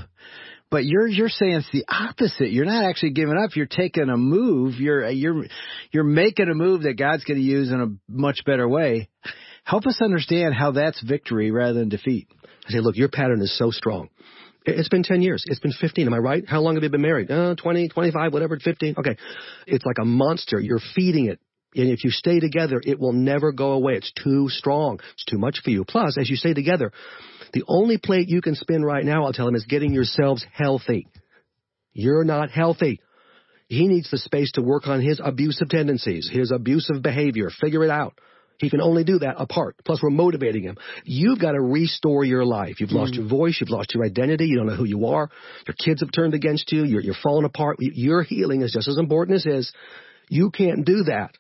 But 0.70 0.84
you're 0.84 1.08
you're 1.08 1.28
saying 1.28 1.56
it's 1.56 1.70
the 1.72 1.84
opposite. 1.88 2.52
You're 2.52 2.64
not 2.64 2.88
actually 2.88 3.10
giving 3.10 3.36
up. 3.36 3.56
You're 3.56 3.66
taking 3.66 4.08
a 4.08 4.16
move. 4.16 4.74
You're 4.78 5.10
you're 5.10 5.46
you're 5.90 6.04
making 6.04 6.48
a 6.48 6.54
move 6.54 6.82
that 6.82 6.94
God's 6.96 7.24
going 7.24 7.40
to 7.40 7.44
use 7.44 7.72
in 7.72 7.80
a 7.80 7.88
much 8.08 8.42
better 8.46 8.68
way. 8.68 9.08
Help 9.64 9.86
us 9.86 10.00
understand 10.00 10.54
how 10.54 10.70
that's 10.70 11.02
victory 11.02 11.50
rather 11.50 11.74
than 11.74 11.88
defeat. 11.88 12.28
I 12.68 12.72
say, 12.72 12.78
look, 12.78 12.96
your 12.96 13.08
pattern 13.08 13.42
is 13.42 13.56
so 13.58 13.72
strong. 13.72 14.10
It's 14.64 14.88
been 14.88 15.02
10 15.02 15.22
years. 15.22 15.42
It's 15.46 15.58
been 15.58 15.72
15. 15.72 16.06
Am 16.06 16.14
I 16.14 16.18
right? 16.18 16.44
How 16.46 16.60
long 16.60 16.74
have 16.74 16.82
you 16.82 16.90
been 16.90 17.00
married? 17.00 17.30
Uh, 17.30 17.54
20, 17.54 17.88
25, 17.88 18.32
whatever, 18.32 18.58
15. 18.58 18.96
Okay. 18.98 19.16
It's 19.66 19.84
like 19.84 19.96
a 20.00 20.04
monster. 20.04 20.60
You're 20.60 20.80
feeding 20.94 21.26
it 21.26 21.40
and 21.74 21.88
if 21.88 22.04
you 22.04 22.10
stay 22.10 22.40
together, 22.40 22.80
it 22.84 22.98
will 22.98 23.12
never 23.12 23.52
go 23.52 23.72
away. 23.72 23.94
It's 23.94 24.12
too 24.12 24.48
strong. 24.48 24.98
It's 25.14 25.24
too 25.24 25.38
much 25.38 25.60
for 25.62 25.70
you. 25.70 25.84
Plus, 25.84 26.16
as 26.18 26.28
you 26.28 26.36
stay 26.36 26.52
together, 26.52 26.92
the 27.52 27.64
only 27.68 27.96
plate 27.96 28.28
you 28.28 28.40
can 28.40 28.56
spin 28.56 28.82
right 28.82 29.04
now, 29.04 29.24
I'll 29.24 29.32
tell 29.32 29.48
him, 29.48 29.54
is 29.54 29.66
getting 29.66 29.92
yourselves 29.92 30.44
healthy. 30.52 31.06
You're 31.92 32.24
not 32.24 32.50
healthy. 32.50 33.00
He 33.68 33.86
needs 33.86 34.10
the 34.10 34.18
space 34.18 34.50
to 34.52 34.62
work 34.62 34.88
on 34.88 35.00
his 35.00 35.20
abusive 35.22 35.68
tendencies, 35.68 36.28
his 36.32 36.50
abusive 36.50 37.02
behavior, 37.02 37.50
figure 37.60 37.84
it 37.84 37.90
out. 37.90 38.18
He 38.58 38.68
can 38.68 38.80
only 38.82 39.04
do 39.04 39.20
that 39.20 39.36
apart. 39.38 39.76
Plus, 39.86 40.00
we're 40.02 40.10
motivating 40.10 40.64
him. 40.64 40.76
You've 41.04 41.40
got 41.40 41.52
to 41.52 41.60
restore 41.60 42.24
your 42.24 42.44
life. 42.44 42.80
You've 42.80 42.92
lost 42.92 43.14
your 43.14 43.24
mm. 43.24 43.30
voice. 43.30 43.56
You've 43.58 43.70
lost 43.70 43.94
your 43.94 44.04
identity. 44.04 44.46
You 44.46 44.56
don't 44.56 44.66
know 44.66 44.74
who 44.74 44.84
you 44.84 45.06
are. 45.06 45.30
Your 45.66 45.74
kids 45.82 46.02
have 46.02 46.12
turned 46.12 46.34
against 46.34 46.70
you. 46.70 46.84
You're, 46.84 47.00
you're 47.00 47.14
falling 47.22 47.46
apart. 47.46 47.76
Your 47.80 48.22
healing 48.22 48.60
is 48.60 48.72
just 48.72 48.88
as 48.88 48.98
important 48.98 49.36
as 49.36 49.44
his. 49.44 49.72
You 50.28 50.50
can't 50.50 50.84
do 50.84 51.04
that 51.04 51.30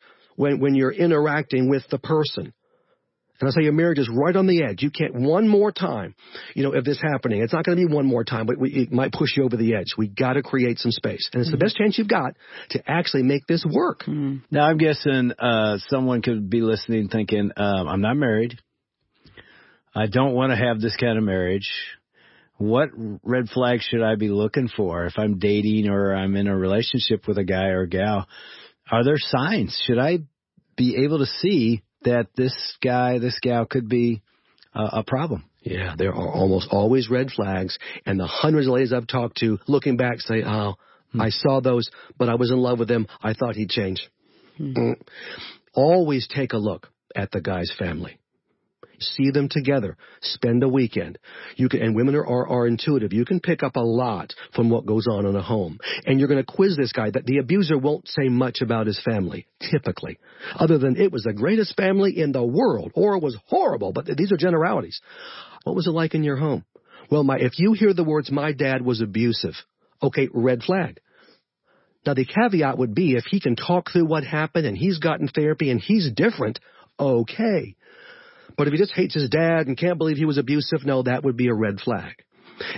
when, 0.40 0.58
when 0.58 0.74
you're 0.74 0.90
interacting 0.90 1.68
with 1.68 1.82
the 1.90 1.98
person. 1.98 2.54
And 3.40 3.48
I 3.48 3.52
say 3.52 3.62
your 3.62 3.74
marriage 3.74 3.98
is 3.98 4.08
right 4.10 4.34
on 4.34 4.46
the 4.46 4.62
edge. 4.62 4.82
You 4.82 4.90
can't 4.90 5.14
one 5.14 5.46
more 5.48 5.70
time, 5.70 6.14
you 6.54 6.62
know, 6.62 6.72
if 6.72 6.84
this 6.84 7.00
happening, 7.00 7.42
it's 7.42 7.52
not 7.52 7.64
going 7.64 7.76
to 7.76 7.86
be 7.86 7.92
one 7.92 8.06
more 8.06 8.24
time, 8.24 8.46
but 8.46 8.58
we, 8.58 8.70
it 8.70 8.92
might 8.92 9.12
push 9.12 9.36
you 9.36 9.44
over 9.44 9.56
the 9.56 9.74
edge. 9.74 9.94
We 9.98 10.08
got 10.08 10.34
to 10.34 10.42
create 10.42 10.78
some 10.78 10.92
space, 10.92 11.28
and 11.32 11.40
it's 11.40 11.50
mm-hmm. 11.50 11.58
the 11.58 11.64
best 11.64 11.76
chance 11.76 11.98
you've 11.98 12.08
got 12.08 12.36
to 12.70 12.82
actually 12.90 13.22
make 13.22 13.46
this 13.46 13.66
work. 13.70 14.00
Mm-hmm. 14.00 14.36
Now 14.50 14.64
I'm 14.64 14.78
guessing 14.78 15.32
uh, 15.38 15.76
someone 15.88 16.22
could 16.22 16.48
be 16.48 16.62
listening, 16.62 17.08
thinking, 17.08 17.50
um, 17.56 17.88
"I'm 17.88 18.00
not 18.00 18.16
married. 18.16 18.58
I 19.94 20.06
don't 20.06 20.32
want 20.32 20.52
to 20.52 20.56
have 20.56 20.80
this 20.80 20.96
kind 20.96 21.18
of 21.18 21.24
marriage." 21.24 21.70
What 22.56 22.90
red 23.22 23.48
flag 23.48 23.80
should 23.80 24.02
I 24.02 24.16
be 24.16 24.28
looking 24.28 24.68
for 24.68 25.06
if 25.06 25.14
I'm 25.16 25.38
dating 25.38 25.88
or 25.88 26.14
I'm 26.14 26.36
in 26.36 26.46
a 26.46 26.54
relationship 26.54 27.26
with 27.26 27.38
a 27.38 27.44
guy 27.44 27.68
or 27.68 27.82
a 27.82 27.88
gal? 27.88 28.26
Are 28.90 29.04
there 29.04 29.18
signs? 29.18 29.80
Should 29.86 29.98
I 29.98 30.18
be 30.76 31.04
able 31.04 31.18
to 31.18 31.26
see 31.26 31.82
that 32.02 32.28
this 32.36 32.54
guy, 32.82 33.18
this 33.18 33.38
gal 33.40 33.66
could 33.66 33.88
be 33.88 34.22
a 34.74 35.02
problem. 35.02 35.44
Yeah, 35.62 35.94
there 35.98 36.14
are 36.14 36.28
almost 36.28 36.68
always 36.70 37.10
red 37.10 37.30
flags, 37.30 37.78
and 38.06 38.18
the 38.18 38.26
hundreds 38.26 38.66
of 38.66 38.72
ladies 38.72 38.92
I've 38.92 39.06
talked 39.06 39.38
to, 39.38 39.58
looking 39.66 39.98
back, 39.98 40.20
say, 40.20 40.42
"Oh, 40.42 40.76
hmm. 41.12 41.20
I 41.20 41.28
saw 41.28 41.60
those, 41.60 41.90
but 42.16 42.30
I 42.30 42.36
was 42.36 42.50
in 42.50 42.56
love 42.56 42.78
with 42.78 42.90
him. 42.90 43.06
I 43.22 43.34
thought 43.34 43.56
he'd 43.56 43.68
change." 43.68 44.08
Hmm. 44.56 44.72
Mm. 44.72 45.02
Always 45.74 46.26
take 46.28 46.54
a 46.54 46.58
look 46.58 46.88
at 47.14 47.30
the 47.30 47.42
guy's 47.42 47.70
family 47.78 48.19
see 49.00 49.30
them 49.30 49.48
together, 49.48 49.96
spend 50.22 50.62
a 50.62 50.68
weekend. 50.68 51.18
You 51.56 51.68
can, 51.68 51.82
and 51.82 51.96
women 51.96 52.14
are, 52.14 52.26
are, 52.26 52.48
are 52.48 52.66
intuitive. 52.66 53.12
You 53.12 53.24
can 53.24 53.40
pick 53.40 53.62
up 53.62 53.76
a 53.76 53.80
lot 53.80 54.32
from 54.54 54.70
what 54.70 54.86
goes 54.86 55.06
on 55.10 55.26
in 55.26 55.36
a 55.36 55.42
home. 55.42 55.78
And 56.06 56.18
you're 56.18 56.28
going 56.28 56.44
to 56.44 56.52
quiz 56.52 56.76
this 56.76 56.92
guy 56.92 57.10
that 57.10 57.26
the 57.26 57.38
abuser 57.38 57.78
won't 57.78 58.08
say 58.08 58.28
much 58.28 58.60
about 58.60 58.86
his 58.86 59.00
family, 59.04 59.46
typically, 59.70 60.18
other 60.54 60.78
than 60.78 60.96
it 60.96 61.12
was 61.12 61.24
the 61.24 61.32
greatest 61.32 61.76
family 61.76 62.18
in 62.18 62.32
the 62.32 62.44
world 62.44 62.92
or 62.94 63.16
it 63.16 63.22
was 63.22 63.36
horrible, 63.46 63.92
but 63.92 64.06
these 64.16 64.32
are 64.32 64.36
generalities. 64.36 65.00
What 65.64 65.76
was 65.76 65.86
it 65.86 65.90
like 65.90 66.14
in 66.14 66.22
your 66.22 66.36
home? 66.36 66.64
Well, 67.10 67.24
my, 67.24 67.38
if 67.38 67.58
you 67.58 67.72
hear 67.72 67.92
the 67.92 68.04
words, 68.04 68.30
my 68.30 68.52
dad 68.52 68.82
was 68.82 69.00
abusive, 69.00 69.54
okay, 70.02 70.28
red 70.32 70.62
flag. 70.62 71.00
Now 72.06 72.14
the 72.14 72.24
caveat 72.24 72.78
would 72.78 72.94
be 72.94 73.14
if 73.14 73.24
he 73.24 73.40
can 73.40 73.56
talk 73.56 73.90
through 73.90 74.06
what 74.06 74.24
happened 74.24 74.66
and 74.66 74.76
he's 74.76 74.98
gotten 74.98 75.28
therapy 75.28 75.70
and 75.70 75.80
he's 75.80 76.10
different, 76.10 76.58
okay. 76.98 77.76
But 78.56 78.66
if 78.66 78.72
he 78.72 78.78
just 78.78 78.92
hates 78.92 79.14
his 79.14 79.28
dad 79.28 79.66
and 79.66 79.76
can't 79.76 79.98
believe 79.98 80.16
he 80.16 80.24
was 80.24 80.38
abusive, 80.38 80.84
no, 80.84 81.02
that 81.02 81.24
would 81.24 81.36
be 81.36 81.48
a 81.48 81.54
red 81.54 81.80
flag. 81.80 82.14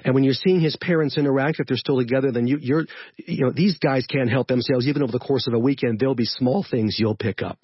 And 0.05 0.15
when 0.15 0.25
you're 0.25 0.35
seeing 0.35 0.61
his 0.61 0.77
parents 0.77 1.19
interact, 1.19 1.59
if 1.59 1.67
they're 1.67 1.77
still 1.77 1.99
together, 1.99 2.31
then 2.31 2.47
you, 2.47 2.59
you're, 2.61 2.87
you 3.17 3.45
know, 3.45 3.53
these 3.53 3.79
guys 3.79 4.07
can't 4.07 4.31
help 4.31 4.49
themselves. 4.49 4.87
Even 4.87 5.03
over 5.03 5.13
the 5.13 5.19
course 5.19 5.47
of 5.49 5.55
a 5.55 5.59
weekend, 5.59 5.99
there'll 5.99 6.15
be 6.15 6.25
small 6.25 6.65
things 6.69 6.97
you'll 6.99 7.17
pick 7.17 7.43
up. 7.43 7.59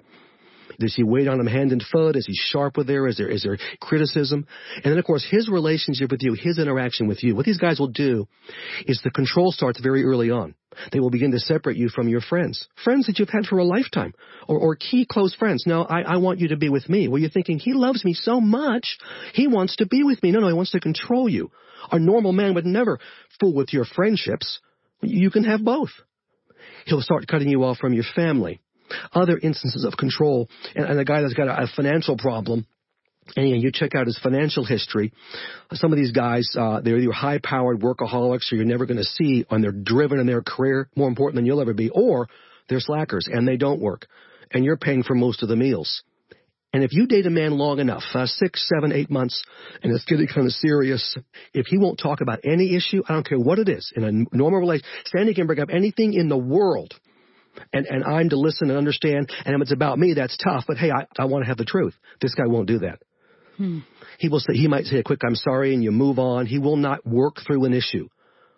Does 0.78 0.94
he 0.94 1.02
wait 1.02 1.26
on 1.26 1.40
him 1.40 1.46
hand 1.46 1.72
and 1.72 1.82
foot? 1.82 2.14
Is 2.14 2.26
he 2.26 2.34
sharp 2.34 2.76
with 2.76 2.88
her? 2.88 3.08
Is 3.08 3.16
there, 3.16 3.28
is 3.28 3.42
there 3.42 3.58
criticism? 3.80 4.46
And 4.76 4.84
then 4.84 4.98
of 4.98 5.04
course 5.04 5.26
his 5.28 5.48
relationship 5.48 6.10
with 6.10 6.22
you, 6.22 6.34
his 6.34 6.58
interaction 6.58 7.08
with 7.08 7.22
you. 7.24 7.34
What 7.34 7.46
these 7.46 7.58
guys 7.58 7.80
will 7.80 7.88
do 7.88 8.28
is 8.86 9.00
the 9.02 9.10
control 9.10 9.50
starts 9.50 9.80
very 9.80 10.04
early 10.04 10.30
on. 10.30 10.54
They 10.92 11.00
will 11.00 11.10
begin 11.10 11.32
to 11.32 11.40
separate 11.40 11.76
you 11.76 11.88
from 11.88 12.06
your 12.06 12.20
friends. 12.20 12.68
Friends 12.84 13.06
that 13.06 13.18
you've 13.18 13.28
had 13.28 13.46
for 13.46 13.58
a 13.58 13.64
lifetime. 13.64 14.14
Or, 14.46 14.58
or 14.58 14.76
key 14.76 15.04
close 15.10 15.34
friends. 15.34 15.64
No, 15.66 15.82
I, 15.82 16.02
I 16.02 16.16
want 16.18 16.38
you 16.38 16.48
to 16.48 16.56
be 16.56 16.68
with 16.68 16.88
me. 16.88 17.08
Well, 17.08 17.20
you're 17.20 17.30
thinking, 17.30 17.58
he 17.58 17.72
loves 17.72 18.04
me 18.04 18.14
so 18.14 18.40
much, 18.40 18.98
he 19.34 19.48
wants 19.48 19.76
to 19.76 19.86
be 19.86 20.04
with 20.04 20.22
me. 20.22 20.30
No, 20.30 20.38
no, 20.38 20.46
he 20.46 20.54
wants 20.54 20.70
to 20.72 20.80
control 20.80 21.28
you. 21.28 21.50
A 21.90 21.98
normal 21.98 22.32
man 22.32 22.54
would 22.54 22.66
never 22.66 23.00
fool 23.40 23.54
with 23.54 23.72
your 23.72 23.84
friendships. 23.84 24.60
You 25.02 25.30
can 25.30 25.42
have 25.42 25.64
both. 25.64 25.90
He'll 26.86 27.02
start 27.02 27.26
cutting 27.26 27.48
you 27.48 27.64
off 27.64 27.78
from 27.78 27.92
your 27.92 28.04
family 28.14 28.60
other 29.12 29.38
instances 29.38 29.84
of 29.84 29.96
control. 29.96 30.48
And, 30.74 30.86
and 30.86 31.00
a 31.00 31.04
guy 31.04 31.20
that's 31.22 31.34
got 31.34 31.48
a, 31.48 31.64
a 31.64 31.66
financial 31.74 32.16
problem, 32.16 32.66
and 33.36 33.62
you 33.62 33.70
check 33.72 33.94
out 33.94 34.06
his 34.06 34.18
financial 34.22 34.64
history. 34.64 35.12
Some 35.72 35.92
of 35.92 35.98
these 35.98 36.12
guys, 36.12 36.48
uh, 36.58 36.80
they're 36.80 36.98
either 36.98 37.12
high-powered 37.12 37.80
workaholics, 37.80 38.50
or 38.50 38.56
you're 38.56 38.64
never 38.64 38.86
going 38.86 38.96
to 38.96 39.04
see, 39.04 39.44
and 39.50 39.62
they're 39.62 39.72
driven 39.72 40.18
in 40.18 40.26
their 40.26 40.42
career 40.42 40.88
more 40.96 41.08
important 41.08 41.36
than 41.36 41.44
you'll 41.44 41.60
ever 41.60 41.74
be, 41.74 41.90
or 41.90 42.28
they're 42.68 42.80
slackers 42.80 43.28
and 43.30 43.46
they 43.46 43.56
don't 43.56 43.80
work, 43.80 44.06
and 44.50 44.64
you're 44.64 44.76
paying 44.76 45.02
for 45.02 45.14
most 45.14 45.42
of 45.42 45.48
the 45.48 45.56
meals. 45.56 46.02
And 46.72 46.84
if 46.84 46.92
you 46.92 47.06
date 47.06 47.24
a 47.24 47.30
man 47.30 47.56
long 47.56 47.78
enough, 47.80 48.02
uh, 48.12 48.26
six, 48.26 48.68
seven, 48.68 48.92
eight 48.92 49.10
months, 49.10 49.42
and 49.82 49.90
it's 49.90 50.04
getting 50.04 50.26
kind 50.26 50.46
of 50.46 50.52
serious, 50.52 51.16
if 51.54 51.66
he 51.66 51.78
won't 51.78 51.98
talk 51.98 52.20
about 52.20 52.40
any 52.44 52.76
issue, 52.76 53.02
I 53.08 53.14
don't 53.14 53.26
care 53.26 53.38
what 53.38 53.58
it 53.58 53.70
is, 53.70 53.90
in 53.96 54.04
a 54.04 54.36
normal 54.36 54.60
relationship, 54.60 54.90
Sandy 55.06 55.34
can 55.34 55.46
bring 55.46 55.60
up 55.60 55.70
anything 55.72 56.12
in 56.12 56.28
the 56.28 56.36
world 56.36 56.92
and, 57.72 57.86
and 57.86 58.04
I'm 58.04 58.28
to 58.30 58.36
listen 58.36 58.68
and 58.70 58.78
understand. 58.78 59.30
And 59.44 59.54
if 59.54 59.62
it's 59.62 59.72
about 59.72 59.98
me, 59.98 60.14
that's 60.14 60.36
tough. 60.36 60.64
But 60.66 60.76
hey, 60.76 60.90
I, 60.90 61.06
I 61.18 61.24
want 61.26 61.44
to 61.44 61.48
have 61.48 61.58
the 61.58 61.64
truth. 61.64 61.94
This 62.20 62.34
guy 62.34 62.46
won't 62.46 62.68
do 62.68 62.80
that. 62.80 63.00
Hmm. 63.56 63.80
He 64.18 64.28
will 64.28 64.40
say, 64.40 64.54
he 64.54 64.68
might 64.68 64.84
say 64.84 64.98
a 64.98 65.02
quick, 65.02 65.20
I'm 65.24 65.34
sorry, 65.34 65.74
and 65.74 65.82
you 65.82 65.90
move 65.90 66.18
on. 66.18 66.46
He 66.46 66.58
will 66.58 66.76
not 66.76 67.06
work 67.06 67.36
through 67.46 67.64
an 67.64 67.72
issue. 67.72 68.08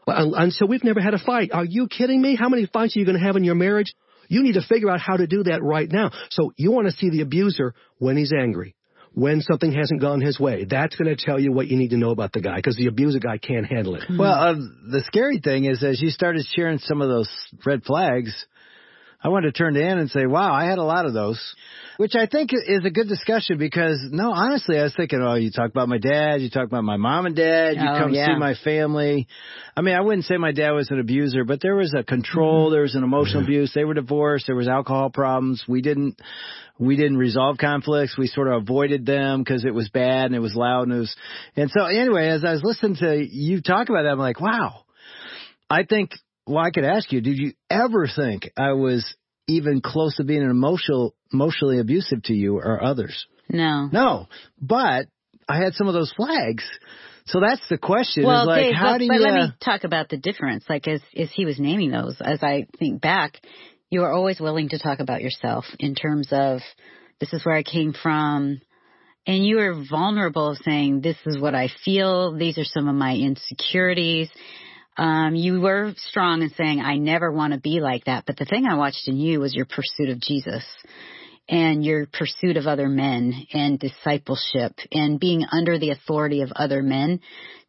And 0.06 0.52
so 0.52 0.66
we've 0.66 0.82
never 0.82 1.00
had 1.00 1.14
a 1.14 1.18
fight. 1.18 1.50
Are 1.52 1.64
you 1.64 1.86
kidding 1.86 2.20
me? 2.20 2.34
How 2.34 2.48
many 2.48 2.66
fights 2.66 2.96
are 2.96 2.98
you 3.00 3.04
going 3.04 3.18
to 3.18 3.24
have 3.24 3.36
in 3.36 3.44
your 3.44 3.54
marriage? 3.54 3.94
You 4.28 4.42
need 4.42 4.54
to 4.54 4.62
figure 4.62 4.90
out 4.90 5.00
how 5.00 5.16
to 5.16 5.26
do 5.26 5.42
that 5.44 5.62
right 5.62 5.90
now. 5.90 6.10
So 6.30 6.52
you 6.56 6.72
want 6.72 6.86
to 6.86 6.92
see 6.92 7.10
the 7.10 7.20
abuser 7.20 7.74
when 7.98 8.16
he's 8.16 8.32
angry, 8.32 8.74
when 9.12 9.40
something 9.40 9.72
hasn't 9.72 10.00
gone 10.00 10.20
his 10.20 10.40
way. 10.40 10.64
That's 10.64 10.96
going 10.96 11.14
to 11.14 11.24
tell 11.24 11.38
you 11.38 11.52
what 11.52 11.68
you 11.68 11.76
need 11.76 11.90
to 11.90 11.96
know 11.96 12.10
about 12.10 12.32
the 12.32 12.40
guy 12.40 12.56
because 12.56 12.76
the 12.76 12.86
abuser 12.86 13.18
guy 13.20 13.38
can't 13.38 13.66
handle 13.66 13.96
it. 13.96 14.04
Well, 14.08 14.32
uh, 14.32 14.54
the 14.54 15.02
scary 15.06 15.38
thing 15.38 15.64
is 15.64 15.84
as 15.84 16.00
you 16.00 16.10
started 16.10 16.44
sharing 16.54 16.78
some 16.78 17.02
of 17.02 17.08
those 17.08 17.30
red 17.64 17.84
flags, 17.84 18.46
I 19.22 19.28
wanted 19.28 19.52
to 19.52 19.58
turn 19.58 19.74
to 19.74 19.82
Ann 19.82 19.98
and 19.98 20.10
say, 20.10 20.24
wow, 20.24 20.52
I 20.52 20.64
had 20.64 20.78
a 20.78 20.82
lot 20.82 21.04
of 21.04 21.12
those, 21.12 21.38
which 21.98 22.14
I 22.14 22.24
think 22.26 22.52
is 22.54 22.84
a 22.84 22.90
good 22.90 23.06
discussion 23.06 23.58
because 23.58 23.98
no, 24.10 24.32
honestly, 24.32 24.78
I 24.78 24.84
was 24.84 24.94
thinking, 24.96 25.20
oh, 25.20 25.34
you 25.34 25.50
talk 25.50 25.68
about 25.70 25.88
my 25.88 25.98
dad, 25.98 26.40
you 26.40 26.48
talk 26.48 26.66
about 26.66 26.84
my 26.84 26.96
mom 26.96 27.26
and 27.26 27.36
dad, 27.36 27.76
you 27.76 27.82
oh, 27.86 27.98
come 28.00 28.14
yeah. 28.14 28.26
see 28.26 28.38
my 28.38 28.54
family. 28.64 29.28
I 29.76 29.82
mean, 29.82 29.94
I 29.94 30.00
wouldn't 30.00 30.24
say 30.24 30.38
my 30.38 30.52
dad 30.52 30.70
was 30.70 30.90
an 30.90 31.00
abuser, 31.00 31.44
but 31.44 31.60
there 31.60 31.76
was 31.76 31.94
a 31.94 32.02
control, 32.02 32.66
mm-hmm. 32.66 32.72
there 32.72 32.82
was 32.82 32.94
an 32.94 33.04
emotional 33.04 33.42
abuse. 33.42 33.72
They 33.74 33.84
were 33.84 33.92
divorced. 33.92 34.46
There 34.46 34.56
was 34.56 34.68
alcohol 34.68 35.10
problems. 35.10 35.64
We 35.68 35.82
didn't, 35.82 36.18
we 36.78 36.96
didn't 36.96 37.18
resolve 37.18 37.58
conflicts. 37.58 38.16
We 38.16 38.26
sort 38.26 38.48
of 38.48 38.62
avoided 38.62 39.04
them 39.04 39.42
because 39.42 39.66
it 39.66 39.74
was 39.74 39.90
bad 39.90 40.26
and 40.26 40.34
it 40.34 40.40
was 40.40 40.54
loud 40.54 40.84
and 40.84 40.92
it 40.92 41.00
was, 41.00 41.16
and 41.56 41.70
so 41.70 41.84
anyway, 41.84 42.28
as 42.28 42.42
I 42.42 42.52
was 42.52 42.62
listening 42.64 42.96
to 42.96 43.22
you 43.22 43.60
talk 43.60 43.90
about 43.90 44.04
that, 44.04 44.12
I'm 44.12 44.18
like, 44.18 44.40
wow, 44.40 44.84
I 45.68 45.84
think 45.84 46.12
well, 46.50 46.64
I 46.64 46.70
could 46.72 46.84
ask 46.84 47.12
you, 47.12 47.20
did 47.20 47.38
you 47.38 47.52
ever 47.70 48.08
think 48.14 48.50
I 48.56 48.72
was 48.72 49.14
even 49.46 49.80
close 49.80 50.16
to 50.16 50.24
being 50.24 50.42
emotional, 50.42 51.14
emotionally 51.32 51.78
abusive 51.78 52.24
to 52.24 52.34
you 52.34 52.56
or 52.56 52.82
others? 52.82 53.26
No. 53.48 53.88
No. 53.92 54.26
But 54.60 55.06
I 55.48 55.58
had 55.58 55.74
some 55.74 55.86
of 55.86 55.94
those 55.94 56.12
flags. 56.16 56.64
So 57.26 57.40
that's 57.40 57.62
the 57.68 57.78
question. 57.78 58.24
Well, 58.24 58.42
is 58.42 58.46
like, 58.48 58.62
Dave, 58.64 58.74
how 58.74 58.92
but, 58.94 58.98
do 58.98 59.04
you, 59.04 59.10
but 59.10 59.20
let 59.20 59.32
uh, 59.32 59.46
me 59.46 59.52
talk 59.64 59.84
about 59.84 60.08
the 60.08 60.16
difference. 60.16 60.64
Like 60.68 60.88
as 60.88 61.00
as 61.16 61.30
he 61.32 61.44
was 61.44 61.60
naming 61.60 61.92
those, 61.92 62.16
as 62.20 62.42
I 62.42 62.66
think 62.78 63.00
back, 63.00 63.40
you 63.88 64.02
are 64.02 64.12
always 64.12 64.40
willing 64.40 64.70
to 64.70 64.78
talk 64.78 64.98
about 64.98 65.22
yourself 65.22 65.64
in 65.78 65.94
terms 65.94 66.28
of 66.32 66.60
this 67.20 67.32
is 67.32 67.44
where 67.44 67.54
I 67.54 67.62
came 67.62 67.92
from. 67.92 68.60
And 69.26 69.46
you 69.46 69.60
are 69.60 69.84
vulnerable 69.88 70.50
of 70.50 70.58
saying, 70.64 71.02
this 71.02 71.18
is 71.26 71.38
what 71.38 71.54
I 71.54 71.68
feel. 71.84 72.36
These 72.36 72.58
are 72.58 72.64
some 72.64 72.88
of 72.88 72.94
my 72.96 73.14
insecurities 73.14 74.30
um, 74.96 75.34
you 75.34 75.60
were 75.60 75.92
strong 75.96 76.42
in 76.42 76.50
saying, 76.50 76.80
I 76.80 76.96
never 76.96 77.30
want 77.30 77.52
to 77.52 77.60
be 77.60 77.80
like 77.80 78.04
that. 78.04 78.24
But 78.26 78.36
the 78.36 78.44
thing 78.44 78.66
I 78.66 78.76
watched 78.76 79.06
in 79.06 79.16
you 79.16 79.40
was 79.40 79.54
your 79.54 79.66
pursuit 79.66 80.10
of 80.10 80.20
Jesus 80.20 80.64
and 81.50 81.84
your 81.84 82.06
pursuit 82.06 82.56
of 82.56 82.66
other 82.66 82.88
men 82.88 83.34
and 83.52 83.78
discipleship 83.78 84.72
and 84.92 85.18
being 85.18 85.44
under 85.50 85.78
the 85.78 85.90
authority 85.90 86.42
of 86.42 86.52
other 86.54 86.82
men. 86.82 87.20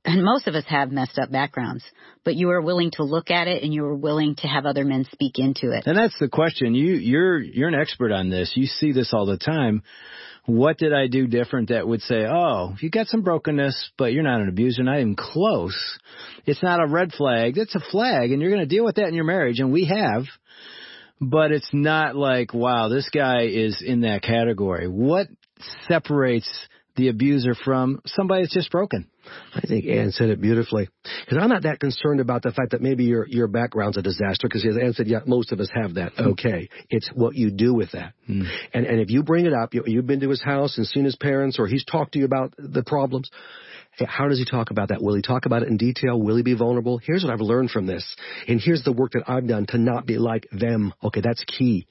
And 0.05 0.23
most 0.23 0.47
of 0.47 0.55
us 0.55 0.63
have 0.67 0.91
messed 0.91 1.19
up 1.19 1.31
backgrounds, 1.31 1.83
but 2.23 2.35
you 2.35 2.47
were 2.47 2.61
willing 2.61 2.91
to 2.91 3.03
look 3.03 3.29
at 3.29 3.47
it 3.47 3.63
and 3.63 3.73
you 3.73 3.81
were 3.81 3.95
willing 3.95 4.35
to 4.37 4.47
have 4.47 4.65
other 4.65 4.85
men 4.85 5.05
speak 5.11 5.37
into 5.37 5.71
it. 5.71 5.85
And 5.85 5.97
that's 5.97 6.17
the 6.19 6.29
question. 6.29 6.73
You, 6.73 6.93
you're, 6.93 7.39
you're 7.39 7.67
an 7.67 7.79
expert 7.79 8.11
on 8.11 8.29
this. 8.29 8.53
You 8.55 8.67
see 8.67 8.93
this 8.93 9.13
all 9.13 9.25
the 9.25 9.37
time 9.37 9.83
what 10.45 10.77
did 10.77 10.93
I 10.93 11.07
do 11.07 11.27
different 11.27 11.69
that 11.69 11.87
would 11.87 12.01
say, 12.01 12.25
oh, 12.27 12.73
you 12.81 12.89
got 12.89 13.07
some 13.07 13.21
brokenness, 13.21 13.91
but 13.97 14.11
you're 14.11 14.23
not 14.23 14.41
an 14.41 14.49
abuser, 14.49 14.83
not 14.83 14.99
even 14.99 15.15
close. 15.15 15.77
It's 16.45 16.63
not 16.63 16.83
a 16.83 16.87
red 16.87 17.11
flag. 17.13 17.57
It's 17.57 17.75
a 17.75 17.79
flag, 17.91 18.31
and 18.31 18.41
you're 18.41 18.51
going 18.51 18.67
to 18.67 18.75
deal 18.75 18.83
with 18.83 18.95
that 18.95 19.07
in 19.07 19.13
your 19.13 19.23
marriage, 19.23 19.59
and 19.59 19.71
we 19.71 19.85
have. 19.85 20.23
But 21.21 21.51
it's 21.51 21.69
not 21.71 22.15
like, 22.15 22.53
wow, 22.53 22.89
this 22.89 23.09
guy 23.09 23.43
is 23.43 23.83
in 23.85 24.01
that 24.01 24.23
category. 24.23 24.87
What 24.87 25.27
separates 25.87 26.49
the 26.95 27.09
abuser 27.09 27.55
from 27.55 28.01
somebody 28.05 28.43
that's 28.43 28.53
just 28.53 28.71
broken. 28.71 29.07
I 29.55 29.61
think 29.61 29.85
Ann 29.85 30.11
said 30.11 30.29
it 30.29 30.41
beautifully. 30.41 30.89
Because 31.03 31.37
I'm 31.41 31.49
not 31.49 31.63
that 31.63 31.79
concerned 31.79 32.19
about 32.19 32.41
the 32.41 32.51
fact 32.51 32.71
that 32.71 32.81
maybe 32.81 33.05
your 33.05 33.25
your 33.27 33.47
background's 33.47 33.97
a 33.97 34.01
disaster. 34.01 34.47
Because 34.47 34.65
as 34.65 34.77
Ann 34.77 34.93
said, 34.93 35.07
yeah, 35.07 35.19
most 35.25 35.51
of 35.51 35.59
us 35.59 35.69
have 35.73 35.93
that. 35.93 36.13
Okay, 36.19 36.69
it's 36.89 37.09
what 37.13 37.35
you 37.35 37.51
do 37.51 37.73
with 37.73 37.91
that. 37.91 38.13
Mm. 38.29 38.45
And 38.73 38.85
and 38.85 38.99
if 38.99 39.09
you 39.09 39.23
bring 39.23 39.45
it 39.45 39.53
up, 39.53 39.73
you, 39.73 39.83
you've 39.85 40.07
been 40.07 40.19
to 40.21 40.29
his 40.29 40.41
house 40.41 40.77
and 40.77 40.85
seen 40.85 41.05
his 41.05 41.15
parents, 41.15 41.59
or 41.59 41.67
he's 41.67 41.85
talked 41.85 42.13
to 42.13 42.19
you 42.19 42.25
about 42.25 42.53
the 42.57 42.83
problems. 42.83 43.29
How 43.99 44.27
does 44.27 44.39
he 44.39 44.45
talk 44.45 44.71
about 44.71 44.89
that? 44.89 45.01
Will 45.01 45.15
he 45.15 45.21
talk 45.21 45.45
about 45.45 45.63
it 45.63 45.67
in 45.67 45.77
detail? 45.77 46.19
Will 46.19 46.37
he 46.37 46.43
be 46.43 46.53
vulnerable? 46.53 46.97
Here's 46.97 47.23
what 47.23 47.33
I've 47.33 47.41
learned 47.41 47.71
from 47.71 47.87
this. 47.87 48.15
And 48.47 48.59
here's 48.59 48.83
the 48.83 48.93
work 48.93 49.11
that 49.13 49.23
I've 49.27 49.47
done 49.47 49.65
to 49.67 49.77
not 49.77 50.05
be 50.05 50.17
like 50.17 50.47
them. 50.51 50.93
Okay, 51.03 51.21
that's 51.21 51.43
key. 51.43 51.87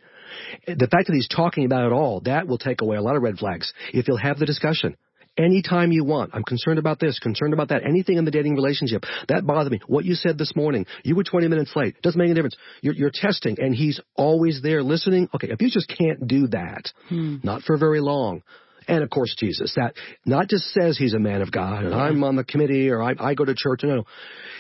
The 0.67 0.89
fact 0.91 1.09
that 1.09 1.15
he's 1.15 1.29
talking 1.29 1.65
about 1.65 1.87
it 1.87 1.93
all, 1.93 2.21
that 2.21 2.47
will 2.47 2.59
take 2.59 2.81
away 2.83 2.97
a 2.97 3.03
lot 3.03 3.17
of 3.17 3.23
red 3.23 3.39
flags. 3.39 3.73
If 3.93 4.09
you'll 4.09 4.17
have 4.17 4.39
the 4.39 4.47
discussion 4.47 4.97
anytime 5.37 5.93
you 5.93 6.05
want. 6.05 6.31
I'm 6.35 6.43
concerned 6.43 6.79
about 6.79 7.01
this, 7.01 7.19
concerned 7.19 7.53
about 7.53 7.69
that, 7.69 7.83
anything 7.87 8.17
in 8.17 8.25
the 8.25 8.31
dating 8.31 8.55
relationship. 8.55 9.05
That 9.29 9.47
bothered 9.47 9.73
me. 9.73 9.81
What 9.87 10.05
you 10.05 10.15
said 10.15 10.39
this 10.39 10.55
morning, 10.55 10.87
you 11.05 11.15
were 11.15 11.25
20 11.25 11.49
minutes 11.49 11.73
late. 11.75 12.01
Doesn't 12.03 12.19
make 12.19 12.27
any 12.27 12.35
difference. 12.35 12.57
You're, 12.83 12.95
you're 12.95 13.11
testing 13.13 13.57
and 13.59 13.75
he's 13.75 14.01
always 14.17 14.61
there 14.63 14.83
listening. 14.83 15.29
Okay, 15.35 15.49
if 15.51 15.61
you 15.61 15.71
just 15.71 15.89
can't 15.89 16.27
do 16.27 16.49
that, 16.49 16.93
hmm. 17.09 17.37
not 17.43 17.63
for 17.63 17.77
very 17.77 18.01
long, 18.01 18.43
and 18.91 19.03
of 19.03 19.11
course 19.11 19.35
Jesus. 19.39 19.73
That 19.77 19.95
not 20.25 20.49
just 20.49 20.65
says 20.73 20.99
he's 20.99 21.15
a 21.15 21.19
man 21.19 21.43
of 21.43 21.51
God 21.51 21.85
and 21.85 21.95
I'm 21.95 22.23
on 22.25 22.37
the 22.37 22.45
committee 22.45 22.91
or 22.91 23.03
I, 23.03 23.15
I 23.19 23.35
go 23.35 23.45
to 23.45 23.55
church. 23.57 23.81
No, 23.83 23.97
no. 23.97 24.05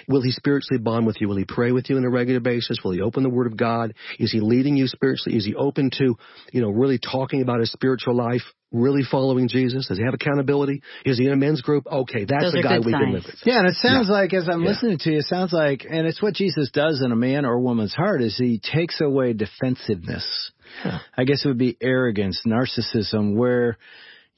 Will 0.08 0.22
he 0.22 0.30
spiritually 0.30 0.82
bond 0.82 1.06
with 1.06 1.20
you? 1.20 1.28
Will 1.28 1.36
he 1.36 1.44
pray 1.46 1.72
with 1.72 1.88
you 1.90 1.96
on 1.96 2.04
a 2.04 2.10
regular 2.10 2.40
basis? 2.40 2.78
Will 2.82 2.92
he 2.92 3.00
open 3.00 3.22
the 3.22 3.30
Word 3.30 3.46
of 3.46 3.56
God? 3.56 3.94
Is 4.18 4.32
he 4.32 4.40
leading 4.40 4.76
you 4.76 4.86
spiritually? 4.86 5.36
Is 5.36 5.44
he 5.44 5.54
open 5.54 5.90
to, 5.98 6.16
you 6.52 6.60
know, 6.60 6.70
really 6.70 6.98
talking 6.98 7.42
about 7.42 7.60
his 7.60 7.70
spiritual 7.70 8.16
life? 8.16 8.42
Really 8.72 9.02
following 9.02 9.48
Jesus? 9.48 9.88
Does 9.88 9.98
he 9.98 10.04
have 10.04 10.14
accountability? 10.14 10.82
Is 11.04 11.18
he 11.18 11.26
in 11.26 11.32
a 11.32 11.36
men's 11.36 11.60
group? 11.60 11.88
Okay, 11.88 12.24
that's 12.24 12.44
Those 12.44 12.52
the 12.52 12.62
guy 12.62 12.78
we 12.78 12.92
signs. 12.92 13.04
can 13.04 13.12
live 13.12 13.24
with. 13.26 13.34
Yeah, 13.44 13.58
and 13.58 13.68
it 13.68 13.74
sounds 13.74 14.06
yeah. 14.08 14.14
like 14.14 14.32
as 14.32 14.48
I'm 14.48 14.62
yeah. 14.62 14.68
listening 14.68 14.98
to 14.98 15.10
you, 15.10 15.18
it 15.18 15.24
sounds 15.24 15.52
like, 15.52 15.84
and 15.90 16.06
it's 16.06 16.22
what 16.22 16.34
Jesus 16.34 16.70
does 16.70 17.02
in 17.04 17.10
a 17.10 17.16
man 17.16 17.44
or 17.44 17.54
a 17.54 17.60
woman's 17.60 17.94
heart 17.94 18.22
is 18.22 18.36
he 18.36 18.60
takes 18.60 19.00
away 19.00 19.32
defensiveness. 19.32 20.52
Yeah. 20.84 21.00
I 21.16 21.24
guess 21.24 21.44
it 21.44 21.48
would 21.48 21.58
be 21.58 21.76
arrogance, 21.80 22.42
narcissism, 22.46 23.34
where 23.34 23.76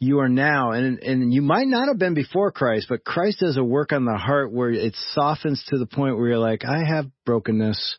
you 0.02 0.18
are 0.18 0.28
now, 0.28 0.72
and 0.72 0.98
and 0.98 1.32
you 1.32 1.42
might 1.42 1.68
not 1.68 1.86
have 1.86 1.96
been 1.96 2.14
before 2.14 2.50
Christ, 2.50 2.86
but 2.88 3.04
Christ 3.04 3.38
does 3.38 3.56
a 3.56 3.62
work 3.62 3.92
on 3.92 4.04
the 4.04 4.18
heart 4.18 4.52
where 4.52 4.72
it 4.72 4.96
softens 5.12 5.64
to 5.68 5.78
the 5.78 5.86
point 5.86 6.16
where 6.16 6.26
you're 6.26 6.38
like, 6.38 6.64
I 6.64 6.82
have 6.84 7.06
brokenness, 7.24 7.98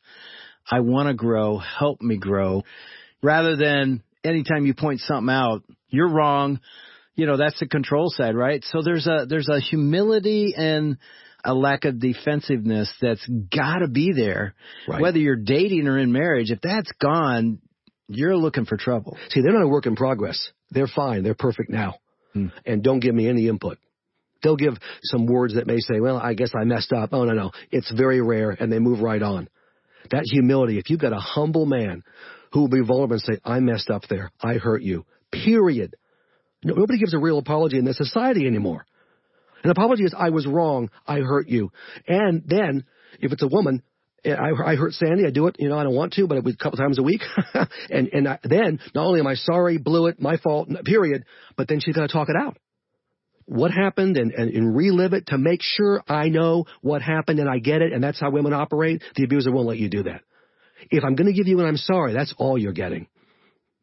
I 0.70 0.82
want 0.82 1.08
to 1.08 1.14
grow, 1.14 1.60
help 1.60 2.02
me 2.02 2.18
grow, 2.18 2.64
rather 3.22 3.56
than 3.56 4.04
anytime 4.22 4.66
you 4.66 4.74
point 4.74 5.00
something 5.00 5.34
out, 5.34 5.64
you're 5.88 6.10
wrong. 6.10 6.60
You 7.16 7.26
know, 7.26 7.38
that's 7.38 7.60
the 7.62 7.68
control 7.68 8.10
side, 8.10 8.36
right? 8.36 8.62
So 8.66 8.82
there's 8.84 9.08
a 9.08 9.26
there's 9.30 9.48
a 9.48 9.62
humility 9.62 10.56
and 10.58 10.98
a 11.46 11.54
lack 11.54 11.86
of 11.86 12.00
defensiveness 12.00 12.94
that's 13.02 13.26
got 13.26 13.78
to 13.78 13.88
be 13.88 14.12
there, 14.14 14.56
right. 14.90 15.02
whether 15.02 15.20
you're 15.20 15.38
dating 15.38 15.88
or 15.88 15.98
in 15.98 16.12
marriage. 16.12 16.52
If 16.52 16.60
that's 16.60 16.92
gone, 17.02 17.60
you're 18.10 18.36
looking 18.36 18.66
for 18.66 18.76
trouble. 18.76 19.18
See, 19.30 19.40
they're 19.42 19.54
not 19.54 19.64
a 19.64 19.68
work 19.70 19.86
in 19.86 19.96
progress. 19.96 20.52
They're 20.74 20.88
fine. 20.88 21.24
They're 21.24 21.36
perfect 21.36 21.70
now. 21.70 21.96
Hmm. 22.34 22.48
And 22.66 22.84
don't 22.84 23.00
give 23.00 23.16
me 23.16 23.30
any 23.30 23.48
input. 23.48 23.78
They'll 24.42 24.58
give 24.58 24.74
some 25.04 25.26
words 25.26 25.56
that 25.56 25.68
may 25.68 25.80
say, 25.80 26.00
well, 26.02 26.18
I 26.18 26.34
guess 26.34 26.52
I 26.60 26.66
messed 26.66 26.92
up. 26.92 27.10
Oh, 27.14 27.24
no, 27.24 27.34
no. 27.34 27.52
It's 27.72 27.92
very 27.92 28.22
rare 28.22 28.50
and 28.52 28.72
they 28.72 28.80
move 28.80 29.00
right 29.00 29.22
on. 29.22 29.48
That 30.12 30.24
humility, 30.26 30.80
if 30.80 30.90
you've 30.90 31.00
got 31.00 31.14
a 31.14 31.20
humble 31.20 31.66
man 31.66 32.04
who 32.52 32.62
will 32.62 32.68
be 32.68 32.82
vulnerable 32.86 33.14
and 33.14 33.22
say, 33.22 33.40
I 33.46 33.60
messed 33.62 33.90
up 33.90 34.04
there. 34.10 34.32
I 34.42 34.56
hurt 34.56 34.82
you. 34.82 35.06
Period. 35.32 35.96
Nobody 36.64 37.00
gives 37.00 37.14
a 37.14 37.20
real 37.20 37.38
apology 37.38 37.78
in 37.78 37.86
this 37.86 37.98
society 37.98 38.46
anymore. 38.46 38.86
An 39.64 39.70
apology 39.70 40.04
is, 40.04 40.14
I 40.18 40.30
was 40.30 40.46
wrong. 40.46 40.90
I 41.08 41.20
hurt 41.20 41.48
you. 41.48 41.72
And 42.08 42.44
then, 42.46 42.84
if 43.22 43.32
it's 43.32 43.44
a 43.44 43.48
woman, 43.48 43.82
I, 44.26 44.72
I 44.72 44.76
hurt 44.76 44.94
Sandy. 44.94 45.26
I 45.26 45.32
do 45.32 45.48
it, 45.48 45.58
you 45.60 45.70
know, 45.70 45.78
I 45.78 45.84
don't 45.84 45.96
want 45.96 46.14
to, 46.14 46.28
but 46.28 46.38
it 46.38 46.44
was 46.44 46.54
a 46.54 46.58
couple 46.58 46.78
times 46.78 46.98
a 47.00 47.04
week. 47.04 47.22
and 47.90 48.10
and 48.14 48.28
I, 48.28 48.40
then 48.44 48.80
not 48.96 49.06
only 49.06 49.20
am 49.20 49.28
I 49.28 49.36
sorry, 49.36 49.78
blew 49.78 50.08
it, 50.08 50.22
my 50.22 50.38
fault, 50.38 50.70
period, 50.86 51.26
but 51.58 51.68
then 51.68 51.80
she's 51.80 51.96
got 51.96 52.08
to 52.08 52.14
talk 52.14 52.30
it 52.30 52.36
out. 52.36 52.58
What 53.46 53.72
happened 53.72 54.16
and, 54.16 54.32
and, 54.32 54.50
and 54.52 54.76
relive 54.76 55.14
it 55.14 55.28
to 55.28 55.38
make 55.38 55.62
sure 55.62 56.02
I 56.08 56.30
know 56.30 56.66
what 56.82 57.02
happened 57.02 57.40
and 57.40 57.50
I 57.50 57.60
get 57.60 57.82
it, 57.82 57.92
and 57.92 58.02
that's 58.02 58.20
how 58.20 58.32
women 58.32 58.54
operate. 58.54 59.04
The 59.16 59.26
abuser 59.26 59.52
won't 59.52 59.68
let 59.68 59.78
you 59.78 59.90
do 59.90 60.04
that. 60.04 60.22
If 60.90 61.04
I'm 61.04 61.16
going 61.16 61.28
to 61.28 61.34
give 61.34 61.48
you 61.48 61.60
an 61.60 61.66
I'm 61.66 61.78
sorry, 61.78 62.14
that's 62.14 62.34
all 62.38 62.58
you're 62.58 62.72
getting. 62.74 63.08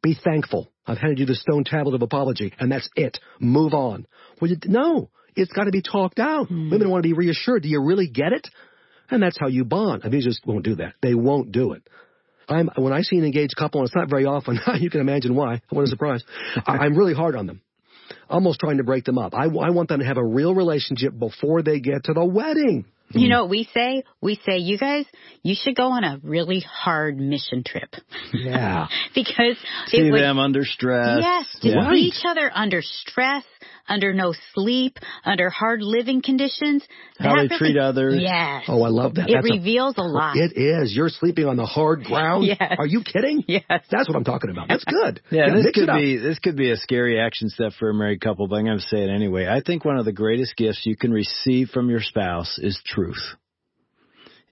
Be 0.02 0.16
thankful. 0.25 0.73
I've 0.87 0.99
handed 0.99 1.18
you 1.18 1.26
the 1.26 1.35
stone 1.35 1.64
tablet 1.64 1.94
of 1.94 2.02
apology, 2.02 2.54
and 2.59 2.73
that's 2.73 2.88
it. 2.97 3.18
Move 3.38 3.75
on. 3.75 4.06
Well, 4.40 4.50
you, 4.50 4.56
no, 4.64 5.11
it's 5.37 5.52
got 5.52 5.64
to 5.64 5.70
be 5.70 5.82
talked 5.82 6.18
out. 6.18 6.49
Mm. 6.49 6.70
Women 6.70 6.90
want 6.90 7.02
to 7.02 7.09
be 7.09 7.12
reassured. 7.12 7.62
Do 7.62 7.68
you 7.68 7.82
really 7.82 8.09
get 8.09 8.32
it? 8.32 8.49
And 9.11 9.23
that's 9.23 9.38
how 9.38 9.49
you 9.49 9.64
bond. 9.64 10.05
Abusers 10.05 10.40
won't 10.45 10.64
do 10.64 10.77
that. 10.77 10.94
They 11.03 11.14
won't 11.14 11.53
do 11.53 11.73
it. 11.73 11.83
I'm, 12.49 12.68
when 12.77 12.92
I 12.92 13.03
see 13.03 13.16
an 13.16 13.25
engaged 13.25 13.55
couple, 13.57 13.81
and 13.81 13.88
it's 13.88 13.94
not 13.94 14.11
very 14.11 14.25
often, 14.25 14.59
you 14.81 14.90
can 14.90 15.01
imagine 15.01 15.35
why. 15.35 15.62
What 15.70 15.83
a 15.83 15.87
surprise. 15.87 16.25
I'm 16.66 16.96
really 16.96 17.14
hard 17.14 17.37
on 17.37 17.46
them. 17.46 17.61
Almost 18.29 18.59
trying 18.61 18.79
to 18.79 18.85
break 18.85 19.05
them 19.05 19.18
up. 19.18 19.35
I, 19.35 19.44
I 19.44 19.70
want 19.70 19.88
them 19.88 20.01
to 20.01 20.07
have 20.07 20.16
a 20.16 20.25
real 20.25 20.55
relationship 20.55 21.16
before 21.16 21.62
they 21.62 21.81
get 21.81 22.05
to 22.05 22.12
the 22.12 22.25
wedding. 22.25 22.87
You 23.12 23.29
know 23.29 23.42
what 23.42 23.51
we 23.51 23.68
say? 23.75 24.05
We 24.20 24.37
say, 24.46 24.59
you 24.59 24.79
guys, 24.79 25.05
you 25.42 25.57
should 25.61 25.75
go 25.75 25.90
on 25.90 26.05
a 26.05 26.20
really 26.23 26.61
hard 26.61 27.18
mission 27.18 27.64
trip. 27.64 27.94
Yeah. 28.33 28.87
because 29.14 29.57
see 29.87 30.11
would, 30.11 30.20
them 30.20 30.38
under 30.38 30.64
stress. 30.64 31.18
Yes, 31.20 31.46
to 31.62 31.68
yeah. 31.68 31.90
see 31.90 31.96
each 31.96 32.23
other 32.25 32.51
under 32.55 32.83
stress, 32.83 33.44
under 33.90 34.14
no 34.14 34.33
sleep, 34.55 34.98
under 35.24 35.50
hard 35.50 35.83
living 35.83 36.22
conditions. 36.22 36.85
How 37.18 37.35
they 37.35 37.42
really, 37.42 37.59
treat 37.59 37.76
others. 37.76 38.14
Yes. 38.18 38.64
Oh, 38.68 38.83
I 38.83 38.88
love 38.88 39.16
that. 39.16 39.29
It 39.29 39.35
That's 39.35 39.50
reveals 39.50 39.96
a, 39.98 40.03
a, 40.03 40.05
lot. 40.05 40.37
It 40.37 40.57
is. 40.57 40.94
You're 40.94 41.09
sleeping 41.09 41.46
on 41.46 41.57
the 41.57 41.66
hard 41.66 42.05
ground. 42.05 42.46
yes. 42.46 42.76
Are 42.79 42.87
you 42.87 43.03
kidding? 43.03 43.44
Yes. 43.46 43.64
That's 43.90 44.09
what 44.09 44.16
I'm 44.16 44.24
talking 44.24 44.50
about. 44.50 44.68
That's 44.68 44.85
good. 44.85 45.20
yeah, 45.31 45.53
this 45.53 45.66
could 45.74 45.88
be 45.88 46.16
this 46.16 46.38
could 46.38 46.57
be 46.57 46.70
a 46.70 46.76
scary 46.76 47.20
action 47.20 47.48
step 47.48 47.72
for 47.79 47.90
a 47.90 47.94
married 47.94 48.20
couple, 48.20 48.46
but 48.46 48.57
I'm 48.57 48.64
going 48.64 48.79
to 48.79 48.85
say 48.85 49.03
it 49.03 49.11
anyway. 49.11 49.48
I 49.48 49.61
think 49.61 49.85
one 49.85 49.98
of 49.98 50.05
the 50.05 50.12
greatest 50.12 50.57
gifts 50.57 50.83
you 50.85 50.96
can 50.96 51.12
receive 51.12 51.70
from 51.70 51.90
your 51.90 52.00
spouse 52.00 52.59
is 52.59 52.81
truth. 52.87 53.22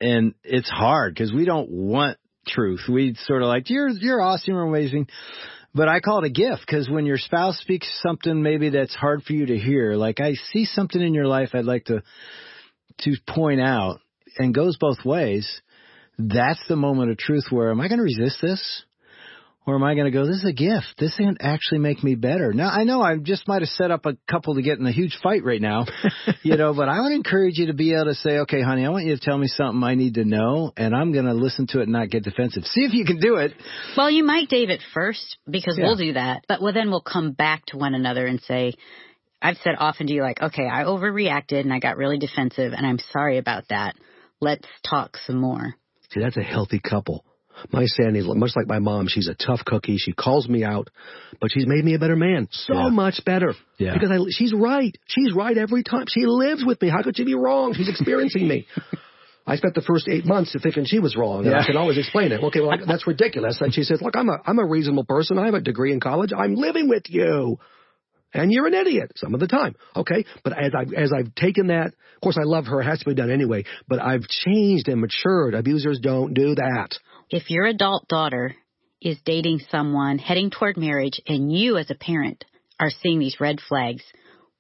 And 0.01 0.35
it's 0.43 0.69
hard 0.69 1.15
because 1.15 1.33
we 1.33 1.45
don't 1.45 1.71
want 1.71 2.19
truth. 2.47 2.81
We 2.89 3.15
sort 3.27 3.43
of 3.43 3.49
like, 3.49 3.71
you're, 3.71 3.89
you're 3.89 4.21
awesome, 4.21 4.55
you're 4.55 4.63
amazing. 4.65 5.09
But 5.75 5.89
I 5.89 6.01
call 6.01 6.25
it 6.25 6.27
a 6.27 6.31
gift 6.31 6.63
because 6.67 6.89
when 6.89 7.07
your 7.07 7.19
spouse 7.19 7.59
speaks 7.61 7.87
something 8.03 8.43
maybe 8.43 8.71
that's 8.71 8.95
hard 8.95 9.23
for 9.23 9.33
you 9.33 9.47
to 9.47 9.59
hear, 9.59 9.95
like 9.95 10.21
I 10.21 10.35
see 10.53 10.65
something 10.65 11.01
in 11.01 11.15
your 11.15 11.27
life 11.27 11.51
I'd 11.55 11.65
like 11.65 11.85
to 11.87 12.03
to 13.01 13.15
point 13.29 13.61
out 13.61 14.01
and 14.39 14.55
goes 14.55 14.77
both 14.77 15.05
ways. 15.05 15.49
That's 16.19 16.61
the 16.69 16.77
moment 16.77 17.11
of 17.13 17.19
truth 17.19 17.45
where 17.51 17.71
am 17.71 17.81
I 17.81 17.89
going 17.89 17.99
to 17.99 18.05
resist 18.05 18.39
this? 18.43 18.85
Or 19.69 19.75
am 19.75 19.83
I 19.83 19.95
going 19.95 20.07
to 20.07 20.11
go, 20.11 20.25
this 20.25 20.37
is 20.37 20.47
a 20.47 20.53
gift. 20.55 20.95
This 20.99 21.15
can 21.15 21.37
actually 21.41 21.81
make 21.81 22.03
me 22.03 22.15
better. 22.15 22.55
Now, 22.55 22.71
I 22.71 22.85
know 22.85 23.03
I 23.03 23.19
just 23.19 23.47
might 23.47 23.61
have 23.61 23.69
set 23.69 23.91
up 23.91 24.07
a 24.07 24.17
couple 24.27 24.55
to 24.55 24.63
get 24.63 24.79
in 24.79 24.87
a 24.87 24.93
huge 24.93 25.19
fight 25.23 25.45
right 25.45 25.61
now, 25.61 25.85
you 26.43 26.57
know, 26.57 26.73
but 26.73 26.89
I 26.89 27.03
would 27.03 27.13
encourage 27.13 27.59
you 27.59 27.67
to 27.67 27.75
be 27.75 27.93
able 27.93 28.07
to 28.07 28.15
say, 28.15 28.39
okay, 28.39 28.63
honey, 28.63 28.87
I 28.87 28.89
want 28.89 29.05
you 29.05 29.15
to 29.15 29.21
tell 29.21 29.37
me 29.37 29.47
something 29.47 29.83
I 29.83 29.95
need 29.95 30.15
to 30.15 30.25
know, 30.25 30.73
and 30.75 30.97
I'm 30.97 31.13
going 31.13 31.27
to 31.27 31.35
listen 31.35 31.67
to 31.73 31.81
it 31.81 31.83
and 31.83 31.93
not 31.93 32.09
get 32.09 32.25
defensive. 32.25 32.65
See 32.65 32.81
if 32.81 32.95
you 32.95 33.05
can 33.05 33.21
do 33.21 33.37
it. 33.37 33.53
Well, 33.95 34.11
you 34.11 34.25
might 34.25 34.49
Dave 34.49 34.71
it 34.71 34.81
first 34.95 35.37
because 35.45 35.77
yeah. 35.77 35.85
we'll 35.85 35.97
do 35.97 36.15
that, 36.15 36.45
but 36.49 36.63
well, 36.63 36.73
then 36.73 36.89
we'll 36.89 37.03
come 37.03 37.33
back 37.33 37.67
to 37.67 37.77
one 37.77 37.95
another 37.95 38.25
and 38.25 38.41
say, 38.41 38.73
I've 39.43 39.59
said 39.59 39.75
often 39.79 40.07
to 40.07 40.15
you, 40.15 40.23
like, 40.23 40.41
okay, 40.41 40.67
I 40.67 40.85
overreacted 40.85 41.61
and 41.61 41.75
I 41.75 41.79
got 41.79 41.99
really 41.99 42.17
defensive, 42.17 42.73
and 42.73 42.87
I'm 42.87 43.01
sorry 43.13 43.37
about 43.37 43.65
that. 43.69 43.97
Let's 44.41 44.67
talk 44.89 45.19
some 45.27 45.37
more. 45.37 45.75
See, 46.11 46.21
that's 46.21 46.39
a 46.39 46.43
healthy 46.43 46.81
couple. 46.81 47.27
My 47.73 47.85
Sandy's 47.87 48.25
much 48.27 48.53
like 48.57 48.67
my 48.67 48.79
mom. 48.79 49.07
She's 49.09 49.29
a 49.29 49.35
tough 49.35 49.61
cookie. 49.65 49.97
She 49.99 50.13
calls 50.13 50.49
me 50.49 50.65
out, 50.65 50.89
but 51.41 51.51
she's 51.53 51.67
made 51.67 51.85
me 51.85 51.95
a 51.95 51.99
better 51.99 52.17
man. 52.17 52.49
So 52.51 52.75
yeah. 52.75 52.89
much 52.89 53.25
better. 53.25 53.55
Yeah. 53.79 53.95
Because 53.95 54.11
I, 54.11 54.19
she's 54.31 54.53
right. 54.53 54.97
She's 55.07 55.33
right 55.35 55.57
every 55.57 55.83
time. 55.83 56.05
She 56.09 56.27
lives 56.27 56.65
with 56.65 56.81
me. 56.81 56.89
How 56.89 57.03
could 57.03 57.17
she 57.17 57.25
be 57.25 57.35
wrong? 57.35 57.75
She's 57.75 57.89
experiencing 57.89 58.47
me. 58.49 58.67
I 59.47 59.57
spent 59.57 59.75
the 59.75 59.81
first 59.81 60.07
eight 60.09 60.27
months 60.27 60.55
thinking 60.63 60.85
she 60.85 60.99
was 60.99 61.17
wrong, 61.17 61.47
and 61.47 61.53
yeah. 61.53 61.61
I 61.61 61.67
could 61.67 61.77
always 61.77 61.97
explain 61.97 62.33
it. 62.33 62.43
Okay, 62.45 62.61
well, 62.61 62.77
that's 62.87 63.07
ridiculous. 63.07 63.59
And 63.63 63.73
she 63.73 63.83
says, 63.83 64.03
"Look, 64.03 64.15
I'm 64.15 64.29
a 64.29 64.39
I'm 64.45 64.59
a 64.59 64.67
reasonable 64.67 65.05
person. 65.05 65.39
I 65.39 65.47
have 65.47 65.55
a 65.55 65.61
degree 65.61 65.93
in 65.93 66.01
college. 66.01 66.31
I'm 66.37 66.55
living 66.55 66.89
with 66.89 67.05
you." 67.09 67.59
and 68.35 68.53
you're 68.53 68.67
an 68.67 68.75
idiot 68.75 69.13
some 69.17 69.35
of 69.35 69.41
the 69.41 69.47
time. 69.47 69.75
Okay, 69.97 70.25
but 70.45 70.53
as 70.53 70.73
I've 70.79 70.93
as 70.93 71.13
I've 71.17 71.35
taken 71.35 71.69
that, 71.69 71.87
of 71.87 72.21
course 72.23 72.37
I 72.39 72.45
love 72.45 72.67
her. 72.67 72.81
It 72.81 72.85
has 72.85 72.99
to 73.01 73.07
be 73.07 73.15
done 73.15 73.31
anyway. 73.31 73.65
But 73.89 74.01
I've 74.01 74.27
changed 74.29 74.89
and 74.89 75.01
matured. 75.01 75.55
Abusers 75.55 76.01
don't 76.01 76.35
do 76.35 76.55
that 76.55 76.91
if 77.31 77.51
your 77.51 77.67
adult 77.67 78.09
daughter 78.09 78.55
is 79.01 79.19
dating 79.25 79.61
someone 79.71 80.19
heading 80.19 80.51
toward 80.51 80.77
marriage 80.77 81.21
and 81.27 81.53
you 81.53 81.77
as 81.77 81.91
a 81.91 81.95
parent 81.95 82.45
are 82.81 82.91
seeing 82.91 83.19
these 83.19 83.41
red 83.41 83.61
flags, 83.61 84.03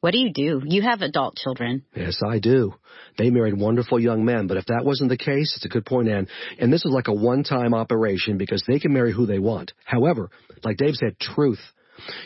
what 0.00 0.12
do 0.12 0.18
you 0.18 0.32
do? 0.32 0.62
You 0.64 0.82
have 0.82 1.02
adult 1.02 1.36
children. 1.36 1.84
Yes, 1.94 2.20
I 2.24 2.38
do. 2.38 2.74
They 3.16 3.30
married 3.30 3.58
wonderful 3.58 3.98
young 3.98 4.24
men, 4.24 4.46
but 4.46 4.56
if 4.56 4.66
that 4.66 4.84
wasn't 4.84 5.10
the 5.10 5.16
case, 5.16 5.54
it's 5.56 5.64
a 5.64 5.68
good 5.68 5.84
point, 5.84 6.08
Ann. 6.08 6.28
And 6.60 6.72
this 6.72 6.84
is 6.84 6.92
like 6.92 7.08
a 7.08 7.12
one-time 7.12 7.74
operation 7.74 8.38
because 8.38 8.62
they 8.66 8.78
can 8.78 8.92
marry 8.92 9.12
who 9.12 9.26
they 9.26 9.40
want. 9.40 9.72
However, 9.84 10.30
like 10.62 10.76
Dave 10.76 10.94
said, 10.94 11.18
truth. 11.18 11.60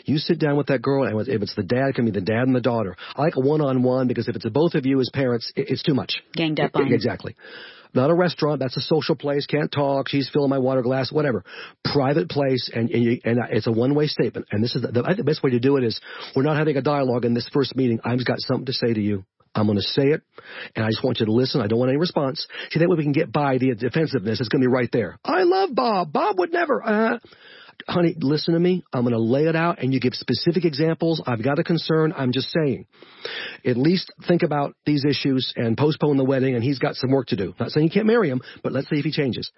You 0.05 0.19
sit 0.19 0.37
down 0.37 0.55
with 0.55 0.67
that 0.67 0.83
girl, 0.83 1.03
and 1.03 1.27
if 1.27 1.41
it's 1.41 1.55
the 1.55 1.63
dad, 1.63 1.89
it 1.89 1.95
can 1.95 2.05
be 2.05 2.11
the 2.11 2.21
dad 2.21 2.43
and 2.43 2.55
the 2.55 2.61
daughter. 2.61 2.95
I 3.15 3.23
like 3.23 3.37
a 3.37 3.39
one-on-one 3.39 4.07
because 4.07 4.27
if 4.27 4.35
it's 4.35 4.45
the 4.45 4.51
both 4.51 4.75
of 4.75 4.85
you 4.85 4.99
as 4.99 5.09
parents, 5.11 5.51
it's 5.55 5.81
too 5.81 5.95
much. 5.95 6.21
Ganged 6.35 6.59
up 6.59 6.75
on. 6.75 6.93
Exactly. 6.93 7.35
Not 7.93 8.09
a 8.09 8.13
restaurant. 8.15 8.59
That's 8.59 8.77
a 8.77 8.81
social 8.81 9.15
place. 9.15 9.45
Can't 9.45 9.71
talk. 9.71 10.09
She's 10.09 10.29
filling 10.31 10.49
my 10.49 10.57
water 10.57 10.81
glass. 10.81 11.11
Whatever. 11.11 11.43
Private 11.83 12.29
place, 12.29 12.69
and 12.73 12.89
and, 12.89 13.03
you, 13.03 13.19
and 13.23 13.39
it's 13.51 13.67
a 13.67 13.71
one-way 13.71 14.07
statement. 14.07 14.47
And 14.51 14.63
this 14.63 14.75
is 14.75 14.81
the, 14.81 14.89
the, 14.89 15.15
the 15.17 15.23
best 15.23 15.43
way 15.43 15.51
to 15.51 15.59
do 15.59 15.77
it 15.77 15.83
is 15.83 15.99
we're 16.35 16.43
not 16.43 16.57
having 16.57 16.77
a 16.77 16.81
dialogue 16.81 17.25
in 17.25 17.33
this 17.33 17.49
first 17.53 17.75
meeting. 17.75 17.99
I've 18.03 18.25
got 18.25 18.39
something 18.39 18.65
to 18.65 18.73
say 18.73 18.93
to 18.93 19.01
you. 19.01 19.25
I'm 19.55 19.67
going 19.67 19.77
to 19.77 19.83
say 19.83 20.07
it, 20.07 20.23
and 20.75 20.83
I 20.83 20.89
just 20.89 21.03
want 21.03 21.19
you 21.19 21.27
to 21.27 21.31
listen. 21.31 21.61
I 21.61 21.67
don't 21.67 21.77
want 21.77 21.89
any 21.89 21.99
response. 21.99 22.47
See, 22.71 22.79
that 22.79 22.89
way 22.89 22.97
we 22.97 23.03
can 23.03 23.11
get 23.11 23.31
by 23.31 23.59
the 23.59 23.75
defensiveness. 23.75 24.39
It's 24.39 24.49
going 24.49 24.63
to 24.63 24.67
be 24.67 24.73
right 24.73 24.89
there. 24.91 25.19
I 25.23 25.43
love 25.43 25.69
Bob. 25.75 26.11
Bob 26.11 26.39
would 26.39 26.51
never. 26.51 26.83
Uh, 26.83 27.19
honey, 27.87 28.15
listen 28.19 28.53
to 28.53 28.59
me. 28.59 28.83
I'm 28.93 29.01
going 29.01 29.13
to 29.13 29.19
lay 29.19 29.45
it 29.45 29.55
out 29.55 29.81
and 29.81 29.93
you 29.93 29.99
give 29.99 30.13
specific 30.13 30.65
examples. 30.65 31.21
I've 31.25 31.43
got 31.43 31.59
a 31.59 31.63
concern. 31.63 32.13
I'm 32.15 32.31
just 32.31 32.51
saying. 32.51 32.85
At 33.65 33.77
least 33.77 34.11
think 34.27 34.43
about 34.43 34.75
these 34.85 35.05
issues 35.05 35.53
and 35.55 35.77
postpone 35.77 36.17
the 36.17 36.23
wedding 36.23 36.55
and 36.55 36.63
he's 36.63 36.79
got 36.79 36.95
some 36.95 37.11
work 37.11 37.27
to 37.27 37.35
do. 37.35 37.53
Not 37.59 37.71
saying 37.71 37.85
you 37.85 37.91
can't 37.91 38.07
marry 38.07 38.29
him, 38.29 38.41
but 38.61 38.71
let's 38.71 38.89
see 38.89 38.97
if 38.97 39.05
he 39.05 39.11
changes. 39.11 39.51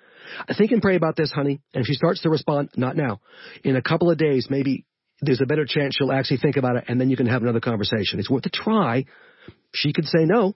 Think 0.58 0.72
and 0.72 0.82
pray 0.82 0.96
about 0.96 1.16
this, 1.16 1.32
honey. 1.32 1.62
And 1.74 1.82
if 1.82 1.88
she 1.88 1.94
starts 1.94 2.22
to 2.22 2.30
respond, 2.30 2.70
not 2.76 2.96
now. 2.96 3.22
In 3.64 3.76
a 3.76 3.82
couple 3.82 4.10
of 4.10 4.18
days, 4.18 4.48
maybe 4.50 4.86
there's 5.22 5.42
a 5.42 5.46
better 5.46 5.66
chance 5.66 5.96
she'll 5.96 6.12
actually 6.12 6.38
think 6.38 6.58
about 6.58 6.76
it 6.76 6.86
and 6.88 7.00
then 7.00 7.10
you 7.10 7.18
can 7.18 7.28
have 7.28 7.42
another 7.42 7.62
conversation. 7.62 8.20
It's 8.20 8.30
worth 8.30 8.46
a 8.46 8.50
try. 8.50 9.06
She 9.74 9.94
could 9.94 10.06
say 10.06 10.26
no, 10.26 10.56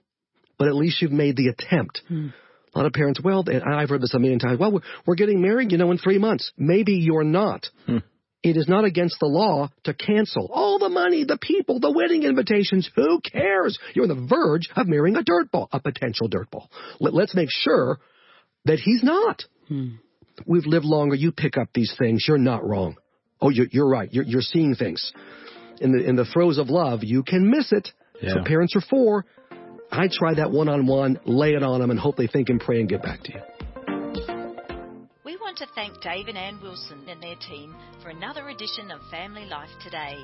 but 0.58 0.68
at 0.68 0.74
least 0.74 1.00
you've 1.02 1.12
made 1.12 1.36
the 1.36 1.48
attempt. 1.48 2.02
Hmm. 2.08 2.28
A 2.74 2.78
lot 2.78 2.86
of 2.86 2.92
parents, 2.92 3.20
well, 3.22 3.44
and 3.46 3.62
I've 3.64 3.88
heard 3.88 4.00
this 4.00 4.14
a 4.14 4.18
million 4.18 4.38
times, 4.38 4.58
well, 4.58 4.80
we're 5.06 5.16
getting 5.16 5.40
married, 5.40 5.72
you 5.72 5.78
know, 5.78 5.90
in 5.90 5.98
three 5.98 6.18
months. 6.18 6.52
Maybe 6.56 6.94
you're 6.94 7.24
not. 7.24 7.66
Hmm. 7.86 7.98
It 8.42 8.56
is 8.56 8.68
not 8.68 8.84
against 8.84 9.16
the 9.20 9.26
law 9.26 9.70
to 9.84 9.92
cancel 9.92 10.48
all 10.50 10.78
the 10.78 10.88
money, 10.88 11.24
the 11.24 11.36
people, 11.36 11.78
the 11.78 11.90
wedding 11.90 12.22
invitations. 12.22 12.88
Who 12.96 13.20
cares? 13.20 13.78
You're 13.94 14.10
on 14.10 14.16
the 14.16 14.26
verge 14.26 14.70
of 14.76 14.86
marrying 14.86 15.16
a 15.16 15.22
dirtball, 15.22 15.68
a 15.72 15.80
potential 15.80 16.28
dirtball. 16.28 16.68
Let, 17.00 17.12
us 17.14 17.34
make 17.34 17.50
sure 17.50 17.98
that 18.64 18.78
he's 18.78 19.02
not. 19.02 19.42
Hmm. 19.68 19.96
We've 20.46 20.64
lived 20.64 20.86
longer. 20.86 21.16
You 21.16 21.32
pick 21.32 21.58
up 21.58 21.68
these 21.74 21.94
things. 21.98 22.24
You're 22.26 22.38
not 22.38 22.66
wrong. 22.66 22.96
Oh, 23.42 23.50
you're, 23.50 23.66
you're 23.70 23.88
right. 23.88 24.08
You're, 24.12 24.24
you're, 24.24 24.42
seeing 24.42 24.74
things. 24.74 25.12
In 25.80 25.92
the, 25.92 26.06
in 26.06 26.16
the 26.16 26.24
throes 26.24 26.58
of 26.58 26.68
love, 26.68 27.00
you 27.02 27.22
can 27.22 27.50
miss 27.50 27.72
it. 27.72 27.88
Yeah. 28.22 28.34
So 28.34 28.44
parents 28.44 28.76
are 28.76 28.82
for 28.82 29.24
I 29.92 30.08
try 30.12 30.34
that 30.34 30.50
one 30.50 30.68
on 30.68 30.86
one, 30.86 31.18
lay 31.24 31.54
it 31.54 31.62
on 31.62 31.80
them, 31.80 31.90
and 31.90 31.98
hope 31.98 32.16
they 32.16 32.28
think 32.28 32.48
and 32.48 32.60
pray 32.60 32.80
and 32.80 32.88
get 32.88 33.02
back 33.02 33.22
to 33.24 33.32
you. 33.32 33.40
We 35.24 35.36
want 35.36 35.58
to 35.58 35.66
thank 35.74 36.00
Dave 36.00 36.28
and 36.28 36.38
Ann 36.38 36.60
Wilson 36.62 37.08
and 37.08 37.20
their 37.20 37.36
team 37.36 37.74
for 38.02 38.10
another 38.10 38.48
edition 38.48 38.90
of 38.90 39.00
Family 39.10 39.46
Life 39.46 39.70
Today. 39.82 40.16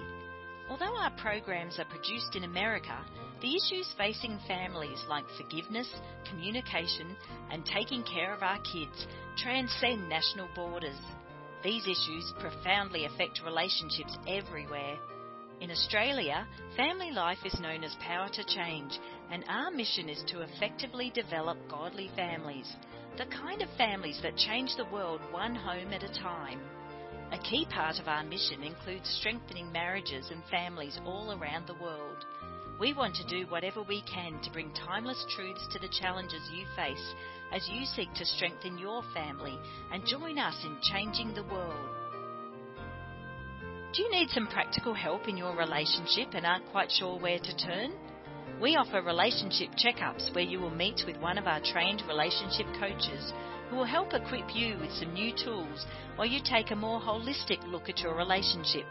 Although 0.71 0.97
our 0.97 1.11
programs 1.19 1.79
are 1.79 1.85
produced 1.85 2.37
in 2.37 2.45
America, 2.45 2.97
the 3.41 3.55
issues 3.55 3.89
facing 3.99 4.39
families 4.49 5.05
like 5.09 5.25
forgiveness, 5.37 5.89
communication, 6.31 7.17
and 7.51 7.65
taking 7.67 8.03
care 8.05 8.35
of 8.35 8.43
our 8.43 8.59
kids 8.59 9.07
transcend 9.37 10.09
national 10.09 10.49
borders. 10.55 10.99
These 11.63 11.85
issues 11.85 12.33
profoundly 12.39 13.05
affect 13.05 13.41
relationships 13.45 14.17
everywhere. 14.29 14.97
In 15.59 15.71
Australia, 15.71 16.47
family 16.77 17.11
life 17.11 17.39
is 17.45 17.59
known 17.61 17.83
as 17.83 17.95
Power 18.01 18.29
to 18.29 18.45
Change, 18.45 18.99
and 19.31 19.43
our 19.49 19.71
mission 19.71 20.11
is 20.11 20.23
to 20.29 20.43
effectively 20.43 21.11
develop 21.15 21.57
godly 21.67 22.11
families, 22.15 22.71
the 23.17 23.25
kind 23.27 23.63
of 23.63 23.71
families 23.79 24.21
that 24.23 24.37
change 24.37 24.77
the 24.77 24.85
world 24.93 25.23
one 25.31 25.55
home 25.55 25.95
at 25.95 26.03
a 26.03 26.13
time. 26.13 26.61
A 27.33 27.39
key 27.39 27.67
part 27.71 27.99
of 27.99 28.07
our 28.07 28.23
mission 28.23 28.63
includes 28.63 29.09
strengthening 29.19 29.73
marriages 29.73 30.31
and 30.31 30.45
families 30.51 31.01
all 31.07 31.33
around 31.33 31.67
the 31.67 31.83
world. 31.83 32.27
We 32.79 32.93
want 32.93 33.17
to 33.17 33.27
do 33.27 33.51
whatever 33.51 33.83
we 33.83 34.03
can 34.03 34.39
to 34.43 34.53
bring 34.53 34.71
timeless 34.75 35.25
truths 35.35 35.67
to 35.73 35.79
the 35.79 35.89
challenges 35.89 36.51
you 36.53 36.67
face 36.77 37.15
as 37.51 37.67
you 37.71 37.87
seek 37.87 38.13
to 38.13 38.27
strengthen 38.27 38.77
your 38.77 39.03
family 39.15 39.59
and 39.91 40.05
join 40.07 40.39
us 40.39 40.63
in 40.67 40.77
changing 40.83 41.33
the 41.33 41.45
world. 41.45 42.06
Do 43.97 44.03
you 44.03 44.11
need 44.11 44.29
some 44.29 44.49
practical 44.49 44.93
help 44.93 45.27
in 45.27 45.39
your 45.39 45.57
relationship 45.57 46.35
and 46.35 46.45
aren't 46.45 46.71
quite 46.71 46.93
sure 46.93 47.19
where 47.19 47.39
to 47.39 47.57
turn? 47.57 47.93
We 48.61 48.77
offer 48.77 49.01
relationship 49.01 49.71
checkups 49.71 50.35
where 50.35 50.45
you 50.45 50.61
will 50.61 50.69
meet 50.69 51.05
with 51.07 51.17
one 51.17 51.39
of 51.39 51.47
our 51.47 51.61
trained 51.61 52.03
relationship 52.07 52.67
coaches 52.79 53.33
who 53.71 53.77
will 53.77 53.87
help 53.87 54.13
equip 54.13 54.55
you 54.55 54.77
with 54.79 54.93
some 54.93 55.15
new 55.15 55.33
tools 55.33 55.87
while 56.17 56.29
you 56.29 56.41
take 56.45 56.73
a 56.73 56.77
more 56.77 57.01
holistic 57.01 57.67
look 57.73 57.89
at 57.89 58.01
your 58.01 58.15
relationship. 58.15 58.85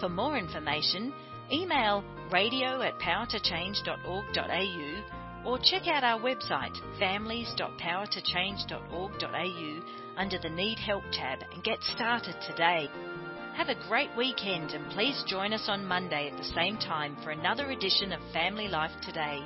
For 0.00 0.10
more 0.10 0.36
information, 0.36 1.14
email 1.50 2.04
radio 2.30 2.82
at 2.82 2.98
powertochange.org.au 2.98 5.50
or 5.50 5.58
check 5.62 5.86
out 5.86 6.04
our 6.04 6.20
website 6.20 6.76
families.powertochange.org.au 6.98 9.80
under 10.18 10.38
the 10.38 10.50
Need 10.50 10.78
Help 10.78 11.04
tab 11.10 11.38
and 11.54 11.64
get 11.64 11.82
started 11.82 12.36
today. 12.46 12.90
Have 13.56 13.70
a 13.70 13.88
great 13.88 14.10
weekend 14.18 14.72
and 14.72 14.90
please 14.90 15.24
join 15.26 15.54
us 15.54 15.64
on 15.66 15.86
Monday 15.86 16.28
at 16.30 16.36
the 16.36 16.44
same 16.44 16.76
time 16.76 17.16
for 17.24 17.30
another 17.30 17.70
edition 17.70 18.12
of 18.12 18.20
Family 18.30 18.68
Life 18.68 18.90
Today. 19.02 19.40